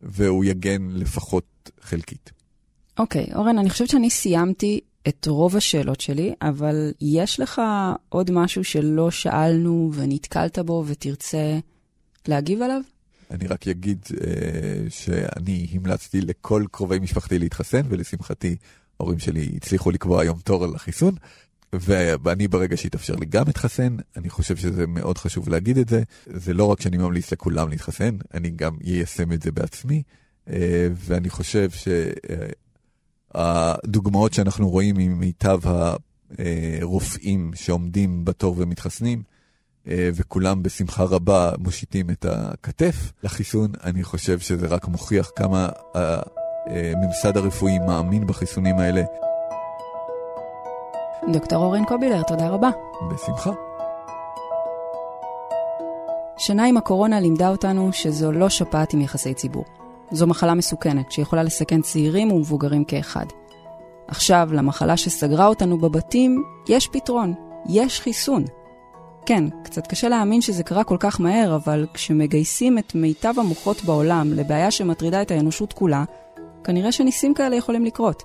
והוא 0.02 0.44
יגן 0.44 0.88
לפחות 0.90 1.70
חלקית. 1.80 2.39
אוקיי, 2.98 3.24
okay, 3.24 3.36
אורן, 3.36 3.58
אני 3.58 3.70
חושבת 3.70 3.88
שאני 3.88 4.10
סיימתי 4.10 4.80
את 5.08 5.26
רוב 5.26 5.56
השאלות 5.56 6.00
שלי, 6.00 6.34
אבל 6.42 6.92
יש 7.00 7.40
לך 7.40 7.62
עוד 8.08 8.30
משהו 8.30 8.64
שלא 8.64 9.10
שאלנו 9.10 9.90
ונתקלת 9.94 10.58
בו 10.58 10.84
ותרצה 10.86 11.58
להגיב 12.28 12.62
עליו? 12.62 12.80
אני 13.30 13.46
רק 13.46 13.68
אגיד 13.68 13.98
אה, 14.20 14.90
שאני 14.90 15.66
המלצתי 15.72 16.20
לכל 16.20 16.64
קרובי 16.70 16.98
משפחתי 16.98 17.38
להתחסן, 17.38 17.82
ולשמחתי 17.88 18.56
ההורים 19.00 19.18
שלי 19.18 19.50
הצליחו 19.56 19.90
לקבוע 19.90 20.22
היום 20.22 20.38
תור 20.38 20.64
על 20.64 20.74
החיסון. 20.74 21.14
ואני 21.72 22.48
ברגע 22.48 22.76
שהתאפשר 22.76 23.14
לי 23.16 23.26
גם 23.26 23.44
להתחסן, 23.46 23.96
אני 24.16 24.30
חושב 24.30 24.56
שזה 24.56 24.86
מאוד 24.86 25.18
חשוב 25.18 25.48
להגיד 25.48 25.78
את 25.78 25.88
זה. 25.88 26.02
זה 26.26 26.54
לא 26.54 26.64
רק 26.64 26.80
שאני 26.80 26.96
ממליץ 26.96 27.32
לכולם 27.32 27.68
להתחסן, 27.68 28.16
אני 28.34 28.50
גם 28.50 28.76
איישם 28.84 29.32
את 29.32 29.42
זה 29.42 29.52
בעצמי. 29.52 30.02
אה, 30.48 30.88
ואני 30.94 31.30
חושב 31.30 31.70
שהדוגמאות 33.34 34.32
שאנחנו 34.32 34.68
רואים 34.68 34.94
ממיטב 34.98 35.60
הרופאים 36.38 37.50
שעומדים 37.54 38.24
בתור 38.24 38.54
ומתחסנים, 38.58 39.22
אה, 39.88 40.10
וכולם 40.14 40.62
בשמחה 40.62 41.04
רבה 41.04 41.52
מושיטים 41.58 42.10
את 42.10 42.24
הכתף 42.24 43.12
לחיסון, 43.24 43.72
אני 43.84 44.04
חושב 44.04 44.38
שזה 44.38 44.66
רק 44.66 44.88
מוכיח 44.88 45.30
כמה 45.36 45.68
הממסד 45.94 47.36
הרפואי 47.36 47.78
מאמין 47.78 48.26
בחיסונים 48.26 48.78
האלה. 48.78 49.02
דוקטור 51.32 51.64
אורן 51.64 51.84
קובילר, 51.84 52.22
תודה 52.22 52.48
רבה. 52.48 52.70
בשמחה. 53.12 53.50
שנה 56.38 56.66
עם 56.66 56.76
הקורונה 56.76 57.20
לימדה 57.20 57.48
אותנו 57.48 57.92
שזו 57.92 58.32
לא 58.32 58.48
שפעת 58.48 58.94
עם 58.94 59.00
יחסי 59.00 59.34
ציבור. 59.34 59.79
זו 60.12 60.26
מחלה 60.26 60.54
מסוכנת 60.54 61.12
שיכולה 61.12 61.42
לסכן 61.42 61.80
צעירים 61.80 62.32
ומבוגרים 62.32 62.84
כאחד. 62.84 63.26
עכשיו, 64.08 64.48
למחלה 64.52 64.96
שסגרה 64.96 65.46
אותנו 65.46 65.78
בבתים, 65.78 66.44
יש 66.68 66.88
פתרון, 66.92 67.34
יש 67.68 68.00
חיסון. 68.00 68.44
כן, 69.26 69.44
קצת 69.64 69.86
קשה 69.86 70.08
להאמין 70.08 70.40
שזה 70.40 70.62
קרה 70.62 70.84
כל 70.84 70.96
כך 71.00 71.20
מהר, 71.20 71.56
אבל 71.56 71.86
כשמגייסים 71.94 72.78
את 72.78 72.94
מיטב 72.94 73.34
המוחות 73.36 73.84
בעולם 73.84 74.32
לבעיה 74.32 74.70
שמטרידה 74.70 75.22
את 75.22 75.30
האנושות 75.30 75.72
כולה, 75.72 76.04
כנראה 76.64 76.92
שניסים 76.92 77.34
כאלה 77.34 77.56
יכולים 77.56 77.84
לקרות. 77.84 78.22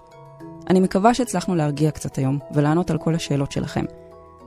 אני 0.69 0.79
מקווה 0.79 1.13
שהצלחנו 1.13 1.55
להרגיע 1.55 1.91
קצת 1.91 2.17
היום 2.17 2.39
ולענות 2.51 2.91
על 2.91 2.97
כל 2.97 3.15
השאלות 3.15 3.51
שלכם. 3.51 3.85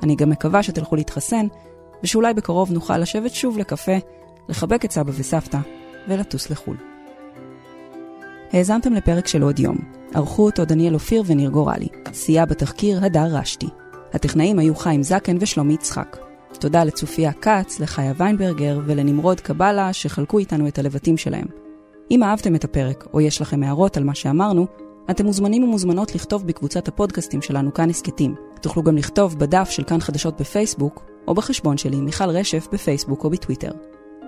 אני 0.03 0.16
גם 0.16 0.30
מקווה 0.30 0.62
שתלכו 0.62 0.97
להתחסן, 0.97 1.47
ושאולי 2.03 2.34
בקרוב 2.34 2.72
נוכל 2.72 2.99
לשבת 2.99 3.34
שוב 3.34 3.59
לקפה, 3.59 3.97
לחבק 4.49 4.84
את 4.84 4.93
סבא 4.93 5.12
וסבתא 5.14 5.59
ולטוס 6.09 6.51
לחו"ל. 6.51 6.97
האזנתם 8.53 8.92
לפרק 8.92 9.26
של 9.26 9.42
עוד 9.42 9.59
יום. 9.59 9.76
ערכו 10.14 10.46
אותו 10.46 10.64
דניאל 10.64 10.94
אופיר 10.94 11.22
וניר 11.26 11.51
גורלי. 11.51 11.88
סייע 12.12 12.44
בתחקיר 12.44 13.05
הדר 13.05 13.26
רשתי. 13.30 13.66
הטכנאים 14.12 14.59
היו 14.59 14.74
חיים 14.74 15.03
זקן 15.03 15.36
ושלומי 15.40 15.74
יצחק. 15.74 16.16
תודה 16.61 16.84
לצופיה 16.84 17.32
כץ, 17.32 17.80
לחיה 17.80 18.12
ויינברגר 18.16 18.80
ולנמרוד 18.86 19.40
קבלה 19.40 19.92
שחלקו 19.92 20.38
איתנו 20.38 20.68
את 20.68 20.78
הלבטים 20.78 21.16
שלהם. 21.16 21.46
אם 22.11 22.22
אהבתם 22.22 22.55
את 22.55 22.64
הפרק, 22.64 23.07
או 23.14 23.20
יש 23.20 23.40
לכם 23.40 23.62
הערות 23.62 23.96
על 23.96 24.05
מה 24.05 24.14
שאמרנו, 24.14 24.66
אתם 25.11 25.26
מוזמנים 25.26 25.64
ומוזמנות 25.64 26.14
לכתוב 26.14 26.46
בקבוצת 26.46 26.88
הפודקאסטים 26.88 27.42
שלנו 27.42 27.74
כאן 27.74 27.90
הסכתים. 27.90 28.34
תוכלו 28.61 28.82
גם 28.82 28.96
לכתוב 28.96 29.38
בדף 29.38 29.70
של 29.70 29.84
כאן 29.84 30.01
חדשות 30.01 30.40
בפייסבוק, 30.40 31.05
או 31.28 31.34
בחשבון 31.34 31.76
שלי, 31.76 31.96
מיכל 31.96 32.30
רשף, 32.30 32.68
בפייסבוק 32.72 33.24
או 33.24 33.30
בטוויטר. 33.30 33.70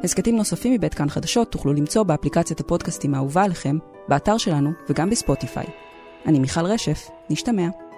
הסכתים 0.05 0.37
נוספים 0.37 0.73
מבית 0.73 0.95
כאן 0.95 1.09
חדשות 1.09 1.53
תוכלו 1.53 1.73
למצוא 1.73 2.03
באפליקציית 2.03 2.61
הפודקאסטים 2.61 3.15
האהובה 3.15 3.43
עליכם, 3.43 3.79
באתר 4.11 4.39
שלנו 4.39 4.73
וגם 4.89 5.11
בספוטיפיי. 5.11 5.67
אני 6.27 6.39
מיכל 6.39 6.67
רשף, 6.67 7.11
נשתמע. 7.31 7.90